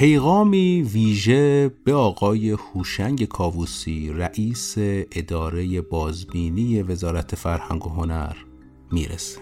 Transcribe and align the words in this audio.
پیغامی 0.00 0.82
ویژه 0.82 1.68
به 1.84 1.94
آقای 1.94 2.50
هوشنگ 2.50 3.24
کاووسی 3.24 4.12
رئیس 4.12 4.74
اداره 5.12 5.80
بازبینی 5.80 6.82
وزارت 6.82 7.34
فرهنگ 7.34 7.86
و 7.86 7.90
هنر 7.90 8.36
می‌رسه. 8.92 9.40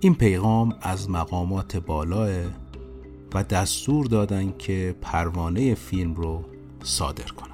این 0.00 0.14
پیغام 0.14 0.74
از 0.82 1.10
مقامات 1.10 1.76
بالاه 1.76 2.30
و 3.34 3.44
دستور 3.44 4.06
دادن 4.06 4.52
که 4.58 4.94
پروانه 5.00 5.74
فیلم 5.74 6.14
رو 6.14 6.44
صادر 6.82 7.28
کنن 7.28 7.49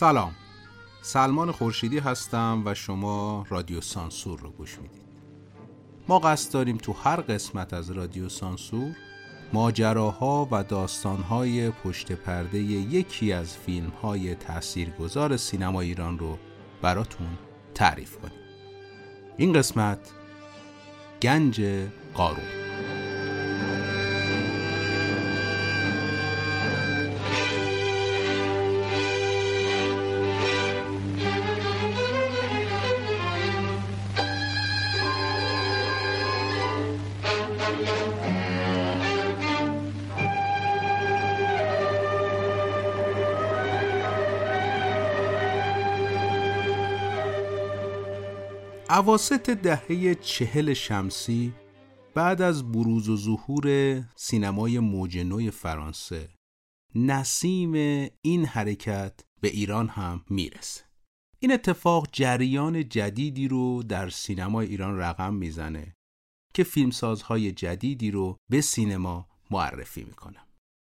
سلام. 0.00 0.34
سلمان 1.02 1.52
خورشیدی 1.52 1.98
هستم 1.98 2.62
و 2.64 2.74
شما 2.74 3.46
رادیو 3.48 3.80
سانسور 3.80 4.40
رو 4.40 4.50
گوش 4.50 4.78
می‌دید. 4.78 5.02
ما 6.08 6.18
قصد 6.18 6.52
داریم 6.52 6.76
تو 6.76 6.92
هر 6.92 7.20
قسمت 7.20 7.74
از 7.74 7.90
رادیو 7.90 8.28
سانسور 8.28 8.96
ماجراها 9.52 10.48
و 10.50 10.64
داستانهای 10.64 11.70
پشت 11.70 12.12
پرده 12.12 12.58
یکی 12.58 13.32
از 13.32 13.56
فیلمهای 13.56 14.34
تاثیرگذار 14.34 15.36
سینما 15.36 15.80
ایران 15.80 16.18
رو 16.18 16.38
براتون 16.82 17.28
تعریف 17.74 18.16
کنیم. 18.16 18.40
این 19.36 19.52
قسمت 19.52 19.98
گنج 21.22 21.62
قارون. 22.14 22.69
اواسط 48.92 49.50
دهه 49.50 50.14
چهل 50.14 50.74
شمسی 50.74 51.52
بعد 52.14 52.42
از 52.42 52.72
بروز 52.72 53.08
و 53.08 53.16
ظهور 53.16 53.98
سینمای 54.16 54.78
موج 54.78 55.50
فرانسه 55.50 56.28
نسیم 56.94 57.72
این 58.22 58.44
حرکت 58.44 59.20
به 59.40 59.48
ایران 59.48 59.88
هم 59.88 60.24
می‌رسه. 60.30 60.84
این 61.38 61.52
اتفاق 61.52 62.08
جریان 62.12 62.88
جدیدی 62.88 63.48
رو 63.48 63.82
در 63.82 64.08
سینمای 64.08 64.66
ایران 64.66 64.98
رقم 64.98 65.34
می‌زنه 65.34 65.94
که 66.54 66.64
فیلمسازهای 66.64 67.52
جدیدی 67.52 68.10
رو 68.10 68.36
به 68.50 68.60
سینما 68.60 69.28
معرفی 69.50 70.04
می‌کنه. 70.04 70.38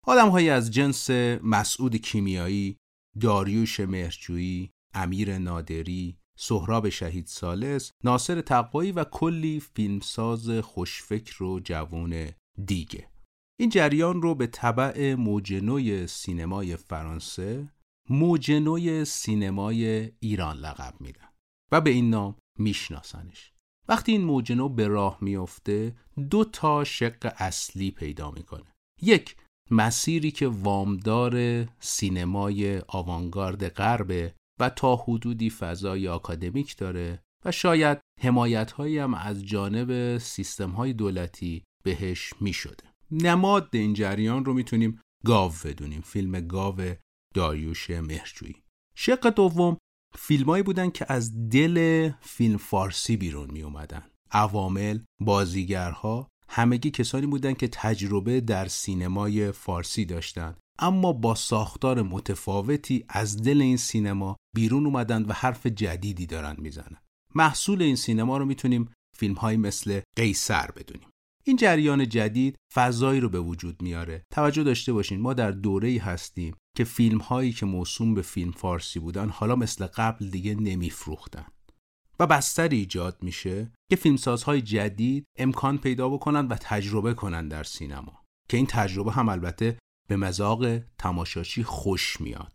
آدمهایی 0.07 0.49
از 0.49 0.71
جنس 0.71 1.09
مسعود 1.43 1.95
کیمیایی، 1.95 2.77
داریوش 3.21 3.79
مهرجویی، 3.79 4.69
امیر 4.93 5.37
نادری، 5.37 6.17
سهراب 6.41 6.89
شهید 6.89 7.27
سالس، 7.27 7.91
ناصر 8.03 8.41
تقوایی 8.41 8.91
و 8.91 9.03
کلی 9.03 9.59
فیلمساز 9.59 10.49
خوشفکر 10.49 11.43
و 11.43 11.59
جوان 11.59 12.29
دیگه. 12.65 13.09
این 13.59 13.69
جریان 13.69 14.21
رو 14.21 14.35
به 14.35 14.47
طبع 14.47 15.15
موجنوی 15.15 16.07
سینمای 16.07 16.75
فرانسه 16.75 17.73
موجنوی 18.09 19.05
سینمای 19.05 20.11
ایران 20.19 20.57
لقب 20.57 20.93
میدن 20.99 21.29
و 21.71 21.81
به 21.81 21.89
این 21.89 22.09
نام 22.09 22.35
میشناسنش. 22.59 23.53
وقتی 23.87 24.11
این 24.11 24.23
موجنو 24.23 24.69
به 24.69 24.87
راه 24.87 25.17
میافته 25.21 25.95
دو 26.29 26.43
تا 26.43 26.83
شق 26.83 27.33
اصلی 27.37 27.91
پیدا 27.91 28.31
می‌کنه. 28.31 28.73
یک 29.01 29.35
مسیری 29.71 30.31
که 30.31 30.47
وامدار 30.47 31.65
سینمای 31.79 32.81
آوانگارد 32.87 33.67
غرب 33.67 34.38
و 34.59 34.69
تا 34.69 34.95
حدودی 34.95 35.49
فضای 35.49 36.07
آکادمیک 36.07 36.77
داره 36.77 37.23
و 37.45 37.51
شاید 37.51 37.99
حمایت 38.21 38.79
هم 38.79 39.13
از 39.13 39.45
جانب 39.45 40.17
سیستم 40.17 40.71
های 40.71 40.93
دولتی 40.93 41.63
بهش 41.83 42.33
می 42.41 42.53
شده. 42.53 42.83
نماد 43.11 43.69
این 43.71 43.93
جریان 43.93 44.45
رو 44.45 44.53
می‌تونیم 44.53 45.01
گاو 45.25 45.51
بدونیم. 45.65 46.01
فیلم 46.01 46.41
گاو 46.41 46.81
داریوش 47.33 47.89
مهرجویی. 47.89 48.55
شق 48.95 49.29
دوم 49.29 49.77
فیلمایی 50.17 50.63
بودن 50.63 50.89
که 50.89 51.05
از 51.09 51.49
دل 51.49 52.09
فیلم 52.21 52.57
فارسی 52.57 53.17
بیرون 53.17 53.51
می 53.51 53.61
اومدن 53.61 54.03
عوامل، 54.31 54.99
بازیگرها 55.21 56.27
همگی 56.49 56.91
کسانی 56.91 57.27
بودند 57.27 57.57
که 57.57 57.67
تجربه 57.67 58.41
در 58.41 58.67
سینمای 58.67 59.51
فارسی 59.51 60.05
داشتند 60.05 60.57
اما 60.79 61.13
با 61.13 61.35
ساختار 61.35 62.01
متفاوتی 62.01 63.05
از 63.09 63.41
دل 63.41 63.61
این 63.61 63.77
سینما 63.77 64.35
بیرون 64.55 64.85
اومدن 64.85 65.25
و 65.25 65.33
حرف 65.33 65.65
جدیدی 65.65 66.25
دارن 66.25 66.55
می‌زنن. 66.57 66.97
محصول 67.35 67.81
این 67.81 67.95
سینما 67.95 68.37
رو 68.37 68.45
می‌تونیم 68.45 68.91
فیلم 69.17 69.35
های 69.35 69.57
مثل 69.57 70.01
قیصر 70.15 70.71
بدونیم. 70.71 71.09
این 71.43 71.57
جریان 71.57 72.09
جدید 72.09 72.55
فضایی 72.73 73.19
رو 73.19 73.29
به 73.29 73.39
وجود 73.39 73.81
میاره. 73.81 74.23
توجه 74.33 74.63
داشته 74.63 74.93
باشین 74.93 75.21
ما 75.21 75.33
در 75.33 75.51
دوره‌ای 75.51 75.97
هستیم 75.97 76.55
که 76.77 76.83
فیلم 76.83 77.17
هایی 77.17 77.53
که 77.53 77.65
موسوم 77.65 78.13
به 78.13 78.21
فیلم 78.21 78.51
فارسی 78.51 78.99
بودن 78.99 79.29
حالا 79.29 79.55
مثل 79.55 79.85
قبل 79.85 80.29
دیگه 80.29 80.55
نمیفروختن. 80.55 81.45
و 82.19 82.27
بستری 82.27 82.77
ایجاد 82.77 83.17
میشه 83.23 83.71
که 83.89 83.95
فیلمسازهای 83.95 84.61
جدید 84.61 85.25
امکان 85.37 85.77
پیدا 85.77 86.09
بکنن 86.09 86.47
و 86.47 86.55
تجربه 86.55 87.13
کنن 87.13 87.47
در 87.47 87.63
سینما. 87.63 88.23
که 88.49 88.57
این 88.57 88.65
تجربه 88.65 89.11
هم 89.11 89.29
البته 89.29 89.77
به 90.09 90.15
مذاق 90.15 90.79
تماشاچی 90.97 91.63
خوش 91.63 92.21
میاد. 92.21 92.53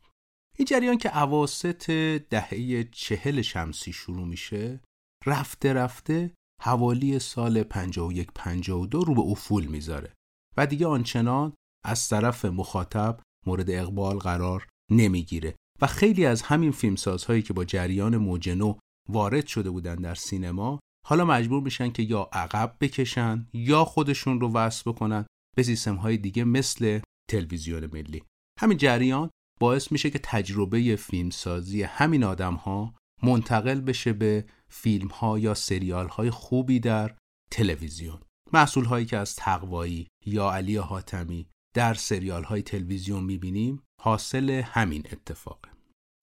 این 0.59 0.67
جریان 0.67 0.99
که 0.99 1.09
عواست 1.09 1.91
دهه 2.31 2.85
چهل 2.85 3.43
شمسی 3.43 3.93
شروع 3.93 4.27
میشه 4.27 4.81
رفته 5.27 5.73
رفته 5.73 6.35
حوالی 6.63 7.19
سال 7.19 7.63
51 7.63 8.29
52 8.35 9.05
رو 9.05 9.15
به 9.15 9.21
افول 9.21 9.67
می‌ذاره 9.67 10.13
و 10.57 10.67
دیگه 10.67 10.87
آنچنان 10.87 11.53
از 11.85 12.09
طرف 12.09 12.45
مخاطب 12.45 13.21
مورد 13.47 13.71
اقبال 13.71 14.19
قرار 14.19 14.67
نمی‌گیره 14.91 15.55
و 15.81 15.87
خیلی 15.87 16.27
از 16.27 16.43
همین 16.43 16.73
فیلمسازهایی 16.73 17.43
که 17.43 17.53
با 17.53 17.65
جریان 17.65 18.17
موجنو 18.17 18.79
وارد 19.09 19.47
شده 19.47 19.71
بودن 19.71 19.95
در 19.95 20.15
سینما 20.15 20.81
حالا 21.07 21.25
مجبور 21.25 21.63
میشن 21.63 21.91
که 21.91 22.03
یا 22.03 22.29
عقب 22.33 22.77
بکشن 22.81 23.47
یا 23.53 23.85
خودشون 23.85 24.41
رو 24.41 24.53
وصل 24.53 24.91
بکنن 24.91 25.27
به 25.57 25.63
سیستم 25.63 25.95
های 25.95 26.17
دیگه 26.17 26.45
مثل 26.45 27.01
تلویزیون 27.31 27.87
ملی. 27.87 28.23
همین 28.61 28.79
جریان 28.79 29.31
باعث 29.61 29.93
میشه 29.93 30.11
که 30.11 30.19
تجربه 30.19 30.97
فیلمسازی 30.97 31.83
همین 31.83 32.25
آدم 32.25 32.55
ها 32.55 32.95
منتقل 33.23 33.81
بشه 33.81 34.13
به 34.13 34.45
فیلم 34.69 35.09
ها 35.09 35.39
یا 35.39 35.55
سریال 35.55 36.09
های 36.09 36.31
خوبی 36.31 36.81
در 36.81 37.17
تلویزیون. 37.51 38.21
محصول 38.53 38.85
هایی 38.85 39.07
که 39.07 39.17
از 39.17 39.37
تقوایی 39.37 40.07
یا 40.27 40.51
علی 40.51 40.77
حاتمی 40.77 41.47
در 41.75 41.95
سریال 41.95 42.45
های 42.45 42.63
تلویزیون 42.63 43.25
می‌بینیم 43.25 43.83
حاصل 44.01 44.51
همین 44.51 45.03
اتفاقه. 45.13 45.71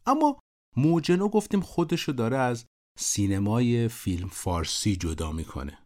اما 0.05 0.39
موجنو 0.77 1.29
گفتیم 1.29 1.61
خودشو 1.61 2.11
داره 2.11 2.37
از 2.37 2.65
سینمای 2.99 3.87
فیلم 3.87 4.27
فارسی 4.27 4.95
جدا 4.95 5.31
می‌کنه. 5.31 5.77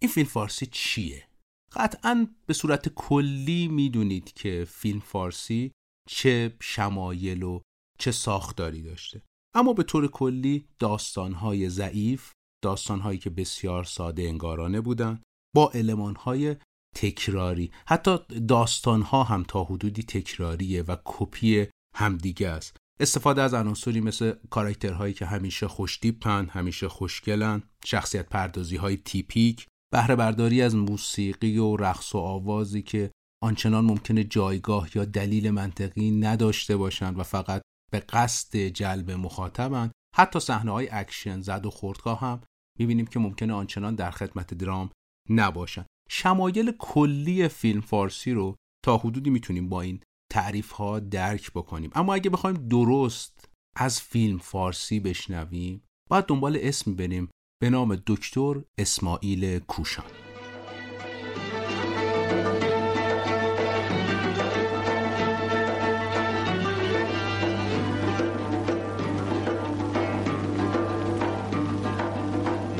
این 0.00 0.10
فیلم 0.10 0.28
فارسی 0.28 0.66
چیه؟ 0.66 1.28
قطعا 1.72 2.28
به 2.46 2.54
صورت 2.54 2.88
کلی 2.88 3.68
می‌دونید 3.68 4.32
که 4.32 4.66
فیلم 4.68 5.00
فارسی 5.00 5.72
چه 6.08 6.56
شمایل 6.60 7.42
و 7.42 7.60
چه 7.98 8.12
ساختاری 8.12 8.82
داشته. 8.82 9.22
اما 9.54 9.72
به 9.72 9.82
طور 9.82 10.08
کلی 10.08 10.68
داستانهای 10.78 11.68
ضعیف 11.68 12.32
داستانهایی 12.62 13.18
که 13.18 13.30
بسیار 13.30 13.84
ساده 13.84 14.22
انگارانه 14.22 14.80
بودند 14.80 15.22
با 15.54 15.70
المانهای 15.74 16.56
تکراری. 16.94 17.70
حتی 17.86 18.18
داستانها 18.48 19.24
هم 19.24 19.42
تا 19.42 19.64
حدودی 19.64 20.02
تکراریه 20.02 20.82
و 20.82 20.96
کپی 21.04 21.66
همدیگه 21.94 22.48
است. 22.48 22.76
استفاده 23.00 23.42
از 23.42 23.54
عناصری 23.54 24.00
مثل 24.00 24.32
کاراکترهایی 24.50 25.14
که 25.14 25.26
همیشه 25.26 25.68
خوشتیپن 25.68 26.48
همیشه 26.48 26.88
خوشگلن 26.88 27.62
شخصیت 27.84 28.28
پردازی 28.28 28.76
های 28.76 28.96
تیپیک 28.96 29.66
بهره 29.96 30.16
برداری 30.16 30.62
از 30.62 30.76
موسیقی 30.76 31.58
و 31.58 31.76
رقص 31.76 32.14
و 32.14 32.18
آوازی 32.18 32.82
که 32.82 33.10
آنچنان 33.42 33.84
ممکنه 33.84 34.24
جایگاه 34.24 34.88
یا 34.94 35.04
دلیل 35.04 35.50
منطقی 35.50 36.10
نداشته 36.10 36.76
باشند 36.76 37.18
و 37.18 37.22
فقط 37.22 37.62
به 37.90 38.00
قصد 38.00 38.58
جلب 38.58 39.10
مخاطبن 39.10 39.90
حتی 40.16 40.40
صحنه 40.40 40.72
های 40.72 40.88
اکشن 40.90 41.40
زد 41.40 41.66
و 41.66 41.70
خوردگاه 41.70 42.20
هم 42.20 42.40
می‌بینیم 42.78 43.06
که 43.06 43.18
ممکنه 43.18 43.52
آنچنان 43.52 43.94
در 43.94 44.10
خدمت 44.10 44.54
درام 44.54 44.90
نباشن 45.30 45.84
شمایل 46.10 46.72
کلی 46.78 47.48
فیلم 47.48 47.80
فارسی 47.80 48.32
رو 48.32 48.56
تا 48.84 48.96
حدودی 48.96 49.30
می‌تونیم 49.30 49.68
با 49.68 49.80
این 49.80 50.00
تعریف 50.32 50.70
ها 50.70 51.00
درک 51.00 51.50
بکنیم. 51.50 51.90
اما 51.94 52.14
اگه 52.14 52.30
بخوایم 52.30 52.68
درست 52.68 53.48
از 53.76 54.00
فیلم 54.00 54.38
فارسی 54.38 55.00
بشنویم 55.00 55.82
باید 56.10 56.26
دنبال 56.26 56.58
اسم 56.60 56.94
بریم 56.94 57.28
به 57.58 57.70
نام 57.70 58.02
دکتر 58.06 58.54
اسماعیل 58.78 59.58
کوشان. 59.58 60.04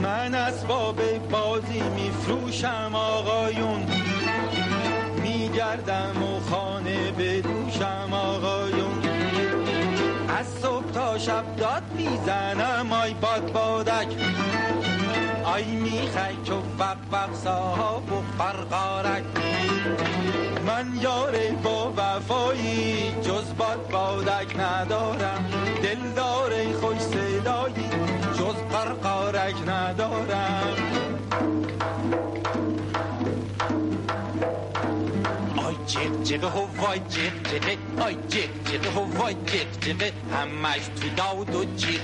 من 0.02 0.34
اسباب 0.34 1.28
بازی 1.30 1.80
میفروشم 1.80 2.90
آقایون. 2.94 3.86
میگردم 5.22 6.22
و 6.22 6.40
خانه 6.40 7.12
بدوشم 7.12 8.08
آقایون. 8.12 9.02
از 10.28 10.46
صبح 10.46 10.90
تا 10.90 11.18
شب 11.18 11.56
داد 11.56 11.82
می‌زنم 11.96 12.92
آی 12.92 13.14
باد 13.14 13.52
بادک. 13.52 14.08
میخی 15.64 16.36
چو 16.44 16.54
وق 16.78 16.96
وق 17.12 17.34
صاحب 17.34 18.12
و 18.12 18.22
قرقارک 18.38 19.24
من 20.66 20.86
یاره 21.00 21.52
با 21.62 21.92
وفایی 21.96 23.14
جز 23.22 23.54
باد 23.58 23.90
بادک 23.90 24.60
ندارم. 24.60 25.44
دلدار 25.82 26.72
خوش 26.80 26.98
صدایی 26.98 27.90
جز 28.38 28.56
قرقارک 28.72 29.68
ندارم. 29.68 30.76
جیغ 35.86 36.22
جیغ 36.22 36.44
هوای 36.44 37.00
جیغ 37.08 37.32
جیغه 37.50 37.78
آی 38.06 38.16
جیغ 38.28 38.50
جیغ 38.64 38.86
هوای 38.86 39.34
جیغ 39.46 39.80
جیغه 39.80 40.12
همش 40.32 40.84
تو 40.96 41.08
داد 41.16 41.54
و 41.54 41.64
جیغ 41.64 42.00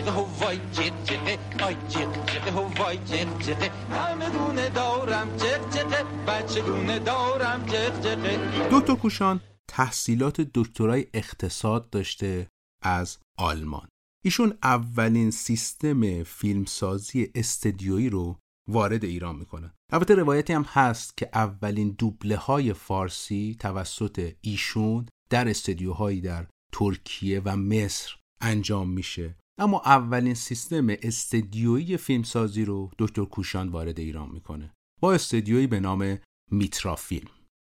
جیغ 0.00 0.06
جیغ 0.06 0.14
هوای 0.14 0.60
جیغ 0.72 1.04
جیغه 1.04 1.38
آی 1.64 1.76
جیغ 1.88 2.26
جیغ 2.26 2.48
هوای 2.48 2.96
جیغ 2.96 3.38
جیغه 3.38 3.68
همه 3.68 4.30
گونه 4.30 4.68
دارم 4.68 5.36
جیغ 5.36 5.70
جیغه 5.70 6.04
بچه 6.26 6.60
گونه 6.62 6.98
دارم 6.98 7.66
جیغ 7.66 8.00
جیغه 8.02 8.68
دکتر 8.72 8.94
کوشان 8.94 9.40
تحصیلات 9.68 10.40
دکترای 10.40 11.06
اقتصاد 11.14 11.90
داشته 11.90 12.48
از 12.82 13.18
آلمان. 13.38 13.88
ایشون 14.24 14.58
اولین 14.62 15.30
سیستم 15.30 16.22
فیلمسازی 16.22 17.30
استدیویی 17.34 18.10
رو 18.10 18.36
وارد 18.68 19.04
ایران 19.04 19.36
می‌کنه. 19.36 19.72
البته 19.92 20.14
روایتی 20.14 20.52
هم 20.52 20.62
هست 20.62 21.16
که 21.16 21.28
اولین 21.34 21.90
دوبله 21.98 22.36
های 22.36 22.72
فارسی 22.72 23.56
توسط 23.60 24.32
ایشون 24.40 25.06
در 25.30 25.48
استدیوهایی 25.48 26.20
در 26.20 26.46
ترکیه 26.72 27.42
و 27.44 27.56
مصر 27.56 28.16
انجام 28.40 28.90
میشه. 28.90 29.36
اما 29.60 29.82
اولین 29.84 30.34
سیستم 30.34 30.86
استدیویی 30.88 31.96
فیلمسازی 31.96 32.64
رو 32.64 32.90
دکتر 32.98 33.24
کوشان 33.24 33.68
وارد 33.68 34.00
ایران 34.00 34.30
می‌کنه. 34.30 34.74
با 35.00 35.12
استدیویی 35.12 35.66
به 35.66 35.80
نام 35.80 36.18
میترا 36.50 36.96
فیلم 36.96 37.28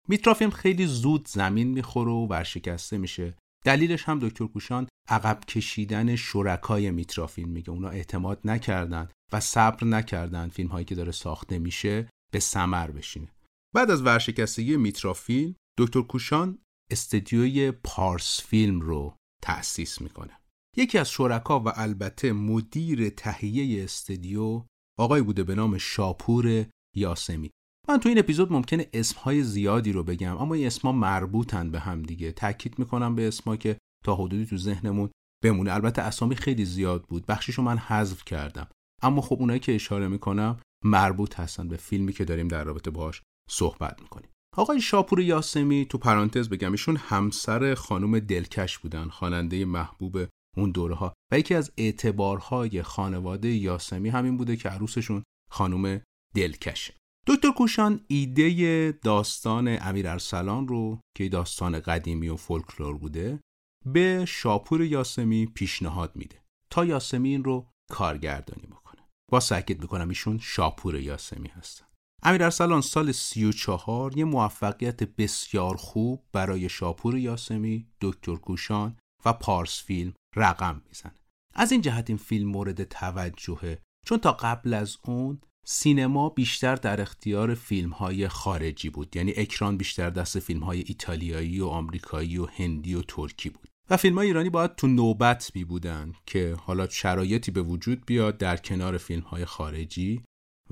میترا 0.07 0.33
فیلم 0.33 0.51
خیلی 0.51 0.85
زود 0.85 1.27
زمین 1.27 1.67
می‌خوره 1.67 2.11
و 2.11 2.27
ورشکسته 2.27 2.97
میشه. 2.97 3.37
دلیلش 3.65 4.03
هم 4.03 4.19
دکتر 4.19 4.45
کوشان 4.45 4.87
عقب 5.09 5.39
کشیدن 5.47 6.15
شرکای 6.15 6.91
میترا 6.91 7.27
فیلم 7.27 7.49
میگه. 7.49 7.69
اونا 7.69 7.89
اعتماد 7.89 8.41
نکردن 8.45 9.09
و 9.33 9.39
صبر 9.39 9.87
نکردن 9.87 10.49
فیلم 10.49 10.69
هایی 10.69 10.85
که 10.85 10.95
داره 10.95 11.11
ساخته 11.11 11.59
میشه 11.59 12.09
به 12.31 12.39
سمر 12.39 12.91
بشینه. 12.91 13.27
بعد 13.75 13.91
از 13.91 14.01
ورشکستگی 14.01 14.77
میترا 14.77 15.13
فیلم 15.13 15.55
دکتر 15.77 16.01
کوشان 16.01 16.57
استدیوی 16.91 17.71
پارس 17.71 18.41
فیلم 18.41 18.81
رو 18.81 19.15
تأسیس 19.43 20.01
می‌کنه. 20.01 20.39
یکی 20.77 20.97
از 20.97 21.09
شرکا 21.09 21.59
و 21.59 21.71
البته 21.75 22.33
مدیر 22.33 23.09
تهیه 23.09 23.83
استدیو 23.83 24.63
آقای 24.99 25.21
بوده 25.21 25.43
به 25.43 25.55
نام 25.55 25.77
شاپور 25.77 26.65
یاسمی. 26.95 27.51
من 27.89 27.97
تو 27.97 28.09
این 28.09 28.19
اپیزود 28.19 28.53
ممکنه 28.53 28.89
اسمهای 28.93 29.43
زیادی 29.43 29.91
رو 29.91 30.03
بگم 30.03 30.37
اما 30.37 30.53
این 30.53 30.67
اسمها 30.67 30.91
مربوطن 30.91 31.71
به 31.71 31.79
هم 31.79 32.03
دیگه. 32.03 32.31
تاکید 32.31 32.79
می‌کنم 32.79 33.15
به 33.15 33.27
اسمها 33.27 33.57
که 33.57 33.77
تا 34.05 34.15
حدودی 34.15 34.45
تو 34.45 34.57
ذهنمون 34.57 35.09
بمونه. 35.43 35.73
البته 35.73 36.01
اسامی 36.01 36.35
خیلی 36.35 36.65
زیاد 36.65 37.03
بود. 37.03 37.25
بخشیشو 37.25 37.61
من 37.61 37.77
حذف 37.77 38.25
کردم. 38.25 38.67
اما 39.01 39.21
خب 39.21 39.37
اونایی 39.39 39.59
که 39.59 39.75
اشاره 39.75 40.07
می‌کنم 40.07 40.59
مربوط 40.85 41.39
هستن 41.39 41.67
به 41.67 41.77
فیلمی 41.77 42.13
که 42.13 42.25
داریم 42.25 42.47
در 42.47 42.63
رابطه 42.63 42.91
باش 42.91 43.21
صحبت 43.49 44.01
می‌کنیم. 44.01 44.29
آقای 44.57 44.81
شاپور 44.81 45.19
یاسمی 45.19 45.85
تو 45.85 45.97
پرانتز 45.97 46.49
بگم 46.49 46.71
ایشون 46.71 46.97
همسر 46.97 47.75
خانم 47.75 48.19
دلکش 48.19 48.77
بودن 48.77 49.09
خواننده 49.09 49.65
محبوب 49.65 50.17
اون 50.57 50.71
دوره 50.71 50.95
ها 50.95 51.13
و 51.31 51.39
یکی 51.39 51.53
از 51.53 51.71
اعتبارهای 51.77 52.83
خانواده 52.83 53.49
یاسمی 53.49 54.09
همین 54.09 54.37
بوده 54.37 54.55
که 54.55 54.69
عروسشون 54.69 55.23
خانم 55.51 56.01
دلکشه 56.35 56.93
دکتر 57.27 57.51
کوشان 57.51 58.05
ایده 58.07 58.91
داستان 58.91 59.77
امیر 59.81 60.07
ارسلان 60.07 60.67
رو 60.67 60.99
که 61.17 61.29
داستان 61.29 61.79
قدیمی 61.79 62.29
و 62.29 62.35
فولکلور 62.35 62.97
بوده 62.97 63.39
به 63.85 64.25
شاپور 64.27 64.83
یاسمی 64.83 65.45
پیشنهاد 65.45 66.15
میده 66.15 66.41
تا 66.71 66.85
یاسمی 66.85 67.29
این 67.29 67.43
رو 67.43 67.67
کارگردانی 67.91 68.67
بکنه. 68.67 69.01
با 69.31 69.39
ساکت 69.39 69.81
می‌کنم 69.81 70.09
ایشون 70.09 70.37
شاپور 70.37 70.99
یاسمی 70.99 71.47
هستن. 71.47 71.85
امیر 72.23 72.43
ارسلان 72.43 72.81
سال 72.81 73.11
34 73.11 74.17
یه 74.17 74.25
موفقیت 74.25 75.03
بسیار 75.03 75.75
خوب 75.75 76.23
برای 76.31 76.69
شاپور 76.69 77.17
یاسمی، 77.17 77.87
دکتر 78.01 78.35
کوشان 78.35 78.97
و 79.27 79.33
پارس 79.33 79.83
فیلم 79.83 80.13
رقم 80.35 80.81
می‌زنه. 80.87 81.15
از 81.55 81.71
این 81.71 81.81
جهت 81.81 82.09
این 82.09 82.17
فیلم 82.17 82.49
مورد 82.49 82.83
توجهه 82.83 83.79
چون 84.05 84.17
تا 84.17 84.31
قبل 84.31 84.73
از 84.73 84.97
اون 85.03 85.41
سینما 85.65 86.29
بیشتر 86.29 86.75
در 86.75 87.01
اختیار 87.01 87.53
فیلم 87.55 87.89
های 87.89 88.27
خارجی 88.27 88.89
بود. 88.89 89.15
یعنی 89.15 89.33
اکران 89.37 89.77
بیشتر 89.77 90.09
دست 90.09 90.39
فیلم 90.39 90.63
های 90.63 90.83
ایتالیایی 90.87 91.59
و 91.59 91.65
آمریکایی 91.65 92.37
و 92.37 92.45
هندی 92.45 92.95
و 92.95 93.01
ترکی 93.01 93.49
بود. 93.49 93.67
و 93.89 93.97
فیلم 93.97 94.17
های 94.17 94.27
ایرانی 94.27 94.49
باید 94.49 94.75
تو 94.75 94.87
نوبت 94.87 95.51
می 95.55 95.63
بودن 95.63 96.13
که 96.25 96.55
حالا 96.59 96.89
شرایطی 96.89 97.51
به 97.51 97.61
وجود 97.61 98.05
بیاد 98.05 98.37
در 98.37 98.57
کنار 98.57 98.97
فیلم 98.97 99.21
های 99.21 99.45
خارجی 99.45 100.23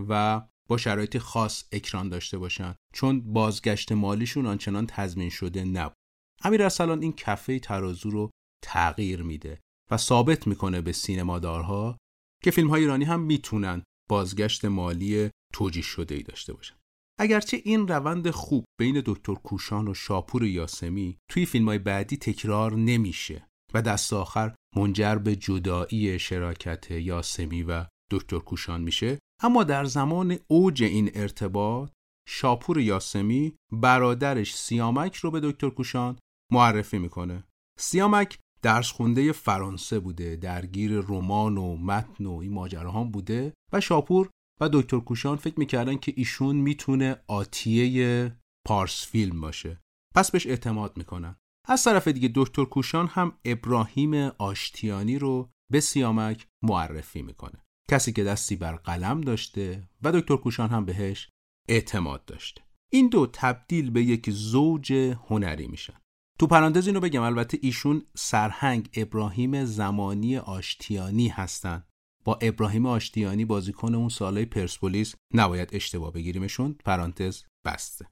و 0.09 0.41
با 0.69 0.77
شرایط 0.77 1.17
خاص 1.17 1.63
اکران 1.71 2.09
داشته 2.09 2.37
باشن 2.37 2.75
چون 2.93 3.33
بازگشت 3.33 3.91
مالیشون 3.91 4.45
آنچنان 4.45 4.87
تضمین 4.87 5.29
شده 5.29 5.63
نبود. 5.63 5.95
امیر 6.43 6.63
ارسلان 6.63 7.01
این 7.01 7.13
کفه 7.13 7.59
ترازو 7.59 8.09
رو 8.09 8.29
تغییر 8.65 9.23
میده 9.23 9.59
و 9.91 9.97
ثابت 9.97 10.47
می‌کنه 10.47 10.81
به 10.81 10.91
سینمادارها 10.91 11.97
که 12.43 12.51
فیلم 12.51 12.69
های 12.69 12.81
ایرانی 12.81 13.05
هم 13.05 13.19
می‌تونن 13.19 13.83
بازگشت 14.09 14.65
مالی 14.65 15.29
توجیه 15.53 15.83
شده 15.83 16.15
ای 16.15 16.23
داشته 16.23 16.53
باشن. 16.53 16.75
اگرچه 17.19 17.61
این 17.63 17.87
روند 17.87 18.29
خوب 18.29 18.65
بین 18.79 19.03
دکتر 19.05 19.33
کوشان 19.33 19.87
و 19.87 19.93
شاپور 19.93 20.45
یاسمی 20.45 21.17
توی 21.31 21.45
فیلم 21.45 21.65
های 21.65 21.77
بعدی 21.77 22.17
تکرار 22.17 22.75
نمیشه 22.75 23.47
و 23.73 23.81
دست 23.81 24.13
آخر 24.13 24.55
منجر 24.75 25.15
به 25.15 25.35
جدایی 25.35 26.19
شراکت 26.19 26.91
یاسمی 26.91 27.63
و 27.63 27.85
دکتر 28.11 28.39
کوشان 28.39 28.81
میشه 28.81 29.19
اما 29.43 29.63
در 29.63 29.85
زمان 29.85 30.37
اوج 30.47 30.83
این 30.83 31.11
ارتباط 31.13 31.91
شاپور 32.27 32.79
یاسمی 32.79 33.55
برادرش 33.71 34.55
سیامک 34.55 35.15
رو 35.15 35.31
به 35.31 35.39
دکتر 35.39 35.69
کوشان 35.69 36.19
معرفی 36.51 36.97
می‌کنه. 36.97 37.43
سیامک 37.79 38.39
درس 38.61 38.91
خونده 38.91 39.31
فرانسه 39.31 39.99
بوده 39.99 40.35
درگیر 40.35 40.91
رمان 40.91 41.57
و 41.57 41.77
متن 41.77 42.25
و 42.25 42.33
این 42.33 42.53
ماجراها 42.53 43.03
بوده 43.03 43.53
و 43.73 43.81
شاپور 43.81 44.29
و 44.61 44.69
دکتر 44.73 44.99
کوشان 44.99 45.37
فکر 45.37 45.59
می‌کردن 45.59 45.95
که 45.95 46.13
ایشون 46.15 46.55
می‌تونه 46.55 47.15
آتیه 47.27 48.31
پارس 48.67 49.05
فیلم 49.05 49.41
باشه. 49.41 49.79
پس 50.15 50.31
بهش 50.31 50.47
اعتماد 50.47 50.97
می‌کنن. 50.97 51.35
از 51.67 51.83
طرف 51.83 52.07
دیگه 52.07 52.31
دکتر 52.35 52.65
کوشان 52.65 53.07
هم 53.07 53.37
ابراهیم 53.45 54.13
آشتیانی 54.37 55.19
رو 55.19 55.49
به 55.71 55.79
سیامک 55.79 56.47
معرفی 56.63 57.21
می‌کنه. 57.21 57.63
کسی 57.91 58.13
که 58.13 58.23
دستی 58.23 58.55
بر 58.55 58.75
قلم 58.75 59.21
داشته 59.21 59.89
و 60.03 60.11
دکتر 60.11 60.35
کوشان 60.35 60.69
هم 60.69 60.85
بهش 60.85 61.29
اعتماد 61.69 62.25
داشته. 62.25 62.61
این 62.91 63.09
دو 63.09 63.27
تبدیل 63.33 63.89
به 63.89 64.03
یک 64.03 64.29
زوج 64.29 64.93
هنری 65.27 65.67
میشن. 65.67 65.93
تو 66.39 66.47
پرانتز 66.47 66.87
اینو 66.87 66.99
بگم 66.99 67.21
البته 67.21 67.59
ایشون 67.61 68.05
سرهنگ 68.15 68.89
ابراهیم 68.93 69.65
زمانی 69.65 70.37
آشتیانی 70.37 71.27
هستن. 71.27 71.83
با 72.23 72.39
ابراهیم 72.41 72.85
آشتیانی 72.85 73.45
بازیکن 73.45 73.95
اون 73.95 74.09
سالهای 74.09 74.45
پرسپولیس 74.45 75.15
نباید 75.33 75.69
اشتباه 75.75 76.13
بگیریمشون. 76.13 76.75
پرانتز 76.85 77.43
بسته. 77.65 78.07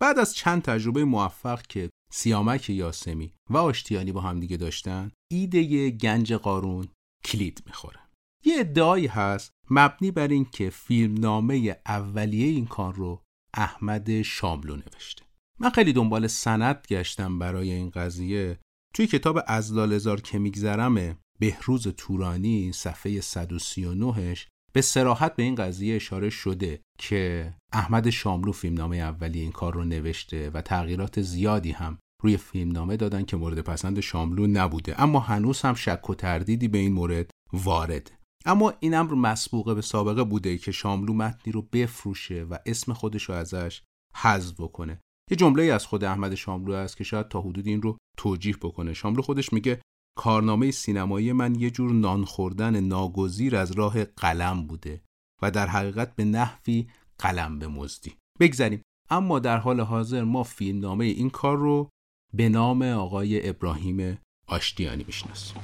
بعد 0.00 0.18
از 0.18 0.34
چند 0.34 0.62
تجربه 0.62 1.04
موفق 1.04 1.62
که 1.62 1.90
سیامک 2.12 2.70
یاسمی 2.70 3.32
و 3.50 3.56
آشتیانی 3.56 4.12
با 4.12 4.20
همدیگه 4.20 4.56
داشتن 4.56 5.10
ایده 5.32 5.90
گنج 5.90 6.32
قارون 6.32 6.88
کلید 7.24 7.62
می‌خوره. 7.66 8.00
یه 8.44 8.54
ادعایی 8.58 9.06
هست 9.06 9.50
مبنی 9.70 10.10
بر 10.10 10.28
این 10.28 10.44
که 10.44 10.70
فیلمنامه 10.70 11.76
اولیه 11.86 12.46
این 12.46 12.66
کار 12.66 12.94
رو 12.94 13.22
احمد 13.54 14.22
شاملو 14.22 14.76
نوشته. 14.76 15.23
من 15.60 15.70
خیلی 15.70 15.92
دنبال 15.92 16.26
سند 16.26 16.86
گشتم 16.88 17.38
برای 17.38 17.72
این 17.72 17.90
قضیه. 17.90 18.58
توی 18.94 19.06
کتاب 19.06 19.38
از 19.46 19.72
لالزار 19.72 20.20
که 20.20 20.38
میگذرم 20.38 21.18
بهروز 21.40 21.88
تورانی 21.88 22.72
صفحه 22.72 23.20
139ش 23.20 24.46
به 24.72 24.80
سراحت 24.80 25.36
به 25.36 25.42
این 25.42 25.54
قضیه 25.54 25.96
اشاره 25.96 26.30
شده 26.30 26.80
که 26.98 27.54
احمد 27.72 28.10
شاملو 28.10 28.52
فیلمنامه 28.52 28.96
اولی 28.96 29.40
این 29.40 29.52
کار 29.52 29.74
رو 29.74 29.84
نوشته 29.84 30.50
و 30.50 30.62
تغییرات 30.62 31.22
زیادی 31.22 31.70
هم 31.70 31.98
روی 32.22 32.36
فیلمنامه 32.36 32.96
دادن 32.96 33.24
که 33.24 33.36
مورد 33.36 33.60
پسند 33.60 34.00
شاملو 34.00 34.46
نبوده. 34.46 35.02
اما 35.02 35.20
هنوز 35.20 35.60
هم 35.60 35.74
شک 35.74 36.10
و 36.10 36.14
تردیدی 36.14 36.68
به 36.68 36.78
این 36.78 36.92
مورد 36.92 37.30
وارد. 37.52 38.12
اما 38.46 38.72
این 38.80 38.94
امر 38.94 39.14
مسبوقه 39.14 39.74
به 39.74 39.82
سابقه 39.82 40.24
بوده 40.24 40.58
که 40.58 40.72
شاملو 40.72 41.12
متنی 41.12 41.52
رو 41.52 41.62
بفروشه 41.62 42.42
و 42.42 42.58
اسم 42.66 42.92
خودش 42.92 43.22
رو 43.22 43.34
ازش 43.34 43.82
حذف 44.16 44.60
بکنه. 44.60 45.00
یه 45.30 45.36
جمله 45.36 45.62
از 45.62 45.86
خود 45.86 46.04
احمد 46.04 46.34
شاملو 46.34 46.74
هست 46.74 46.96
که 46.96 47.04
شاید 47.04 47.28
تا 47.28 47.40
حدود 47.40 47.66
این 47.66 47.82
رو 47.82 47.98
توجیح 48.16 48.56
بکنه. 48.62 48.94
شاملو 48.94 49.22
خودش 49.22 49.52
میگه 49.52 49.80
کارنامه 50.18 50.70
سینمایی 50.70 51.32
من 51.32 51.54
یه 51.54 51.70
جور 51.70 51.92
نان 51.92 52.24
خوردن 52.24 52.80
ناگزیر 52.80 53.56
از 53.56 53.72
راه 53.72 54.04
قلم 54.04 54.66
بوده 54.66 55.02
و 55.42 55.50
در 55.50 55.66
حقیقت 55.66 56.16
به 56.16 56.24
نحوی 56.24 56.86
قلم 57.18 57.58
به 57.58 57.66
مزدی. 57.66 58.16
بگذریم. 58.40 58.82
اما 59.10 59.38
در 59.38 59.58
حال 59.58 59.80
حاضر 59.80 60.24
ما 60.24 60.42
فیلمنامه 60.42 61.04
این 61.04 61.30
کار 61.30 61.56
رو 61.56 61.88
به 62.34 62.48
نام 62.48 62.82
آقای 62.82 63.48
ابراهیم 63.48 64.18
آشتیانی 64.46 65.04
می‌شناسیم. 65.06 65.56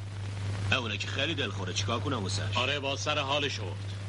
اونه 0.73 0.99
که 0.99 1.07
خیلی 1.07 1.35
دلخوره. 1.35 1.73
چیکار 1.73 2.01
کنم 2.01 2.23
واسش؟ 2.23 2.57
آره 2.57 2.81
با 2.81 2.97
سر 2.97 3.19
حالش 3.19 3.53
شد 3.53 4.01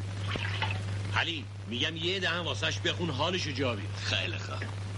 حلیم 1.11 1.45
میگم 1.69 1.95
یه 1.95 2.19
دهن 2.19 2.39
واسش 2.39 2.79
بخون 2.79 3.09
حالشو 3.09 3.51
جا 3.51 3.77
خیلی 3.95 4.37
خوب. 4.37 4.90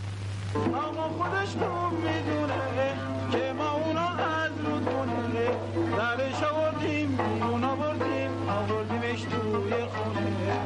اما 0.56 1.10
خودش 1.18 1.50
خوب 1.50 1.94
می‌دونه 2.00 2.98
که 3.32 3.54
ما 3.58 3.72
اونا 3.72 4.10
از 4.10 4.52
کنه 4.86 5.50
درش 5.98 6.44
آوردیم 6.44 7.18
بیرون 7.18 7.64
آوردیم 7.64 8.50
آوردیمش 8.50 9.22
توی 9.22 9.72
خونه. 9.86 10.60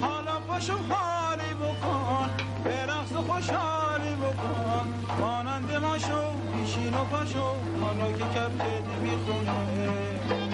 حالا 0.00 0.40
پاشو 0.48 0.72
حالی 0.72 1.54
بکن 1.54 2.30
به 2.64 2.86
رقص 2.86 3.12
خوشحالی 3.12 4.14
بکن. 4.14 4.94
مانند 5.20 5.72
ما 5.72 5.98
شو 5.98 6.20
بیشین 6.56 6.94
و 6.94 7.04
پاشو 7.04 7.46
حالا 7.80 8.12
که 8.12 8.24
کپت 8.24 8.86
می‌خونه 9.02 10.51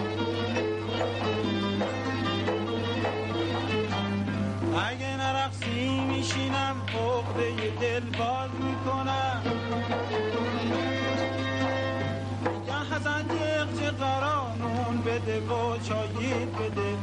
اگه 4.79 5.17
نرقصی 5.17 6.01
میشینم 6.01 6.77
عقده 6.95 7.71
دل 7.81 8.01
باز 8.01 8.51
می‌کنم. 8.61 9.43
میگن 12.45 12.85
حسن 12.93 13.25
جیغ 13.29 13.91
قرانون 13.91 15.03
بده 15.07 15.41
و 15.41 15.79
چایید 15.79 16.53
بده. 16.53 16.97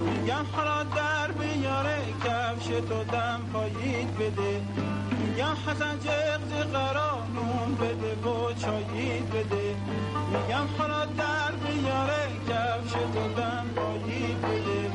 میگم 0.00 0.44
حالا 0.52 0.84
در 0.84 1.32
بیاره 1.32 1.98
کفش 2.24 2.66
تو 2.66 3.04
دم 3.04 3.40
پایید 3.52 4.18
بده. 4.18 4.62
میگم 5.18 5.56
حسن 5.66 5.98
جیغ 5.98 6.70
قرانون 6.72 7.74
بده 7.74 8.28
و 8.30 8.52
چایید 8.52 9.30
بده. 9.30 9.76
میگم 10.32 10.66
حالا 10.78 11.04
در 11.04 11.52
بیاره 11.52 12.28
کفش 12.48 12.92
تو 12.92 13.28
دم 13.36 13.66
پایید 13.76 14.40
بده. 14.40 14.90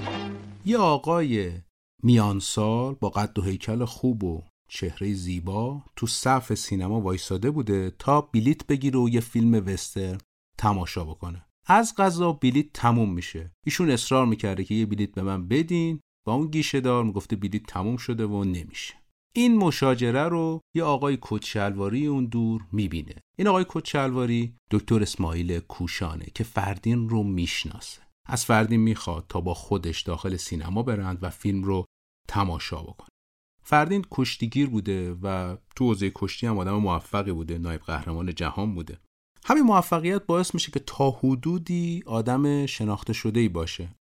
یه 0.65 0.77
آقای 0.77 1.62
میانسال 2.03 2.93
با 2.93 3.09
قد 3.09 3.39
و 3.39 3.41
هیکل 3.41 3.85
خوب 3.85 4.23
و 4.23 4.43
چهره 4.69 5.13
زیبا 5.13 5.83
تو 5.95 6.07
صف 6.07 6.53
سینما 6.53 7.01
وایساده 7.01 7.51
بوده 7.51 7.91
تا 7.99 8.21
بلیت 8.21 8.67
بگیره 8.67 8.99
و 8.99 9.09
یه 9.09 9.19
فیلم 9.19 9.67
وستر 9.67 10.17
تماشا 10.57 11.03
بکنه. 11.03 11.45
از 11.67 11.95
غذا 11.97 12.31
بلیت 12.31 12.73
تموم 12.73 13.13
میشه. 13.13 13.51
ایشون 13.65 13.91
اصرار 13.91 14.25
می‌کرده 14.25 14.63
که 14.63 14.75
یه 14.75 14.85
بلیت 14.85 15.11
به 15.11 15.21
من 15.21 15.47
بدین 15.47 15.99
با 16.25 16.33
اون 16.33 16.47
گیشه 16.47 16.79
دار 16.79 17.03
می‌گفته 17.03 17.35
بلیت 17.35 17.63
تموم 17.63 17.97
شده 17.97 18.25
و 18.25 18.43
نمیشه. 18.43 18.93
این 19.35 19.57
مشاجره 19.57 20.23
رو 20.23 20.61
یه 20.75 20.83
آقای 20.83 21.17
کچلواری 21.21 22.07
اون 22.07 22.25
دور 22.25 22.65
می‌بینه. 22.71 23.15
این 23.37 23.47
آقای 23.47 23.65
کچلواری 23.69 24.55
دکتر 24.71 25.01
اسماعیل 25.01 25.59
کوشانه 25.59 26.25
که 26.35 26.43
فردین 26.43 27.09
رو 27.09 27.23
می‌شناسه. 27.23 28.01
از 28.27 28.45
فردین 28.45 28.79
می‌خواد 28.79 29.25
تا 29.29 29.41
با 29.41 29.53
خودش 29.53 30.01
داخل 30.01 30.35
سینما 30.35 30.83
برند 30.83 31.17
و 31.21 31.29
فیلم 31.29 31.63
رو 31.63 31.85
تماشا 32.27 32.83
بکنه 32.83 33.09
فردین 33.63 34.05
کشتیگیر 34.11 34.69
بوده 34.69 35.13
و 35.13 35.57
تو 35.75 35.85
حوزه 35.85 36.11
کشتی 36.15 36.47
هم 36.47 36.57
آدم 36.57 36.75
موفقی 36.75 37.31
بوده 37.31 37.57
نایب 37.57 37.81
قهرمان 37.81 38.35
جهان 38.35 38.75
بوده. 38.75 38.99
همین 39.45 39.63
موفقیت 39.63 40.25
باعث 40.25 40.53
میشه 40.53 40.71
که 40.71 40.79
تا 40.79 41.09
حدودی 41.09 42.03
آدم 42.05 42.65
شناخته 42.65 43.13
شده 43.13 43.39
ای 43.39 43.49
باشه. 43.49 43.95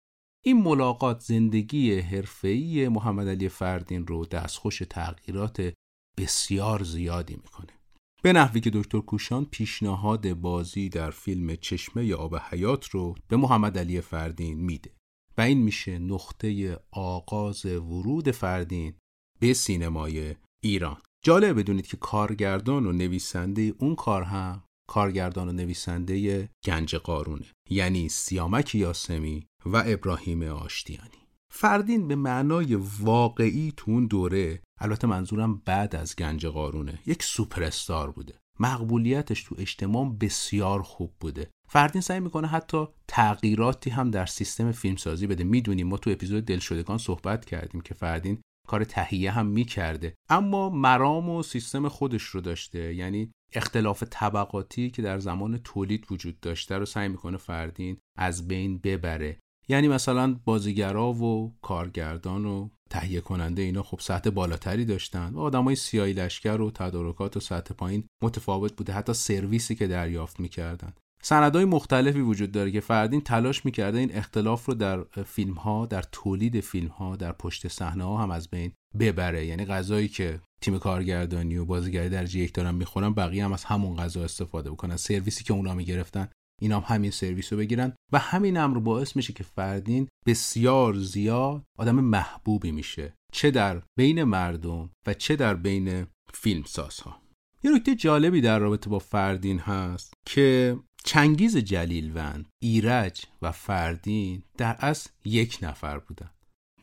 این 0.45 0.63
ملاقات 0.63 1.21
زندگی 1.21 1.99
حرفه‌ای 1.99 2.89
محمد 2.89 3.29
علی 3.29 3.49
فردین 3.49 4.07
رو 4.07 4.27
دستخوش 4.27 4.83
تغییرات 4.91 5.73
بسیار 6.19 6.83
زیادی 6.83 7.37
می‌کنه. 7.37 7.81
به 8.23 8.33
نحوی 8.33 8.61
که 8.61 8.71
دکتر 8.71 9.01
کوشان 9.01 9.45
پیشنهاد 9.45 10.33
بازی 10.33 10.89
در 10.89 11.11
فیلم 11.11 11.57
چشمه 11.57 12.05
یا 12.07 12.19
آب 12.19 12.37
حیات 12.37 12.89
رو 12.89 13.15
به 13.29 13.37
محمد 13.37 13.79
علی 13.79 14.01
فردین 14.01 14.61
میده. 14.61 14.91
و 15.41 15.43
این 15.43 15.59
میشه 15.59 15.99
نقطه 15.99 16.79
آغاز 16.91 17.65
ورود 17.67 18.31
فردین 18.31 18.95
به 19.41 19.53
سینمای 19.53 20.35
ایران. 20.63 20.97
جالب 21.25 21.59
بدونید 21.59 21.87
که 21.87 21.97
کارگردان 21.97 22.87
و 22.87 22.93
نویسنده 22.93 23.75
اون 23.79 23.95
کار 23.95 24.23
هم 24.23 24.65
کارگردان 24.89 25.49
و 25.49 25.53
نویسنده 25.53 26.49
گنج 26.65 26.95
قارونه 26.95 27.47
یعنی 27.71 28.09
سیامک 28.09 28.75
یاسمی 28.75 29.47
و 29.67 29.83
ابراهیم 29.87 30.43
آشتیانی. 30.43 31.27
فردین 31.53 32.09
به 32.09 32.17
معنای 32.17 32.75
واقعی 33.01 33.73
تو 33.77 33.91
اون 33.91 34.07
دوره 34.07 34.61
البته 34.81 35.07
منظورم 35.07 35.63
بعد 35.65 35.97
از 35.97 36.17
گنج 36.17 36.47
قارونه 36.47 36.99
یک 37.07 37.23
سوپر 37.23 37.63
استار 37.63 38.11
بوده. 38.11 38.40
مقبولیتش 38.61 39.43
تو 39.43 39.55
اجتماع 39.59 40.17
بسیار 40.21 40.83
خوب 40.83 41.15
بوده. 41.21 41.51
فردین 41.69 42.03
سعی 42.03 42.21
می‌کنه 42.21 42.49
حتی 42.49 42.87
تغییراتی 43.09 43.91
هم 43.91 44.11
در 44.11 44.27
سیستم 44.27 44.73
فیلمسازی 44.73 45.27
بده. 45.27 45.45
می‌دونیم 45.45 45.87
ما 45.87 45.97
تو 45.97 46.11
اپیزود 46.11 46.45
دلشدگان 46.45 46.99
صحبت 46.99 47.45
کردیم 47.45 47.81
که 47.81 47.95
فردین 47.95 48.39
کار 48.69 48.85
تهیه 48.85 49.31
هم 49.31 49.47
می‌کرده. 49.47 50.15
اما 50.29 50.71
مرام 50.71 51.29
و 51.29 51.43
سیستم 51.43 51.89
خودش 51.89 52.23
رو 52.23 52.41
داشته. 52.41 52.95
یعنی 52.95 53.31
اختلاف 53.53 54.05
طبقاتی 54.11 54.91
که 54.91 55.03
در 55.03 55.19
زمان 55.19 55.59
تولید 55.59 56.07
وجود 56.11 56.41
داشته 56.41 56.79
رو 56.79 56.87
سعی 56.87 57.09
می‌کنه 57.09 57.37
فردین 57.37 57.97
از 58.19 58.49
بین 58.49 58.79
ببره. 58.79 59.41
یعنی 59.69 59.89
مثلا 59.89 60.41
بازیگرا 60.45 61.13
و 61.13 61.57
کارگردان 61.63 62.45
و 62.45 62.69
تهیه 62.91 63.21
کننده 63.21 63.63
اینا 63.63 63.83
خب 63.83 64.01
سطح 64.01 64.31
بالاتری 64.31 64.85
داشتن 64.85 65.35
و 65.35 65.41
آدمای 65.41 65.77
سیاهی 65.77 66.13
لشکر 66.13 66.61
و 66.61 66.71
تدارکات 66.71 67.37
و 67.37 67.41
سطح 67.41 67.75
پایین 67.75 68.05
متفاوت 68.23 68.77
بوده. 68.77 68.93
حتی 68.93 69.13
سرویسی 69.13 69.75
که 69.75 69.87
دریافت 69.87 70.41
می‌کردن. 70.41 70.93
سندهای 71.23 71.65
مختلفی 71.65 72.21
وجود 72.21 72.53
داره 72.53 72.71
که 72.71 72.81
فردین 72.81 73.21
تلاش 73.21 73.65
می‌کرده 73.65 73.99
این 73.99 74.17
اختلاف 74.17 74.67
رو 74.67 74.75
در 74.75 75.03
فیلم 75.03 75.55
ها 75.55 75.87
در 75.87 76.05
تولید 76.13 76.61
فیلم 76.61 76.89
ها 76.89 77.17
در 77.17 77.33
پشت 77.33 77.69
صحنه 77.69 78.05
ها 78.05 78.17
هم 78.17 78.31
از 78.31 78.49
بین 78.49 78.73
ببره. 78.99 79.47
یعنی 79.47 79.65
غذایی 79.65 80.09
که 80.09 80.41
تیم 80.61 80.79
کارگردانی 80.79 81.57
و 81.57 81.65
بازیگری 81.65 82.09
در 82.09 82.37
یک 82.37 82.55
دارن 82.55 82.75
می‌خورن 82.75 83.15
بقیه 83.15 83.45
هم 83.45 83.53
از 83.53 83.65
همون 83.65 83.97
غذا 83.97 84.25
استفاده 84.25 84.71
بکنن. 84.71 84.97
سرویسی 84.97 85.45
که 85.45 85.53
اونا 85.53 85.75
می‌گرفتن 85.75 86.29
اینا 86.61 86.81
هم 86.81 86.97
همین 86.97 87.11
سرویس 87.11 87.53
رو 87.53 87.59
بگیرن 87.59 87.93
و 88.13 88.19
همین 88.19 88.57
امر 88.57 88.79
باعث 88.79 89.17
میشه 89.17 89.33
که 89.33 89.45
فردین 89.45 90.09
بسیار 90.27 90.95
زیاد 90.95 91.63
آدم 91.79 92.01
محبوبی 92.01 92.73
میشه. 92.73 93.15
چه 93.33 93.51
در 93.51 93.83
بین 93.99 94.25
مردم 94.25 94.91
و 95.07 95.15
چه 95.15 95.37
در 95.37 95.55
بین 95.55 96.07
فیلمسازها. 96.35 97.21
یه 97.63 97.71
نکته 97.71 97.95
جالبی 97.95 98.41
در 98.41 98.59
رابطه 98.59 98.91
با 98.91 98.99
فردین 98.99 99.59
هست 99.59 100.15
که 100.27 100.77
چنگیز 101.05 101.57
جلیلوند، 101.57 102.49
ایرج 102.63 103.25
و 103.43 103.53
فردین 103.53 104.43
در 104.59 104.77
اصل 104.79 105.11
یک 105.25 105.59
نفر 105.63 105.99
بودن 105.99 106.31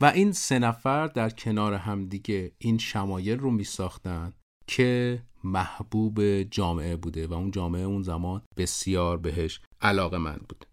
و 0.01 0.05
این 0.05 0.31
سه 0.31 0.59
نفر 0.59 1.07
در 1.07 1.29
کنار 1.29 1.73
همدیگه 1.73 2.51
این 2.57 2.77
شمایل 2.77 3.39
رو 3.39 3.51
می 3.51 3.63
ساختن 3.63 4.33
که 4.67 5.23
محبوب 5.43 6.43
جامعه 6.43 6.95
بوده 6.95 7.27
و 7.27 7.33
اون 7.33 7.51
جامعه 7.51 7.81
اون 7.81 8.03
زمان 8.03 8.41
بسیار 8.57 9.17
بهش 9.17 9.61
علاقه 9.81 10.17
من 10.17 10.39
بود. 10.49 10.65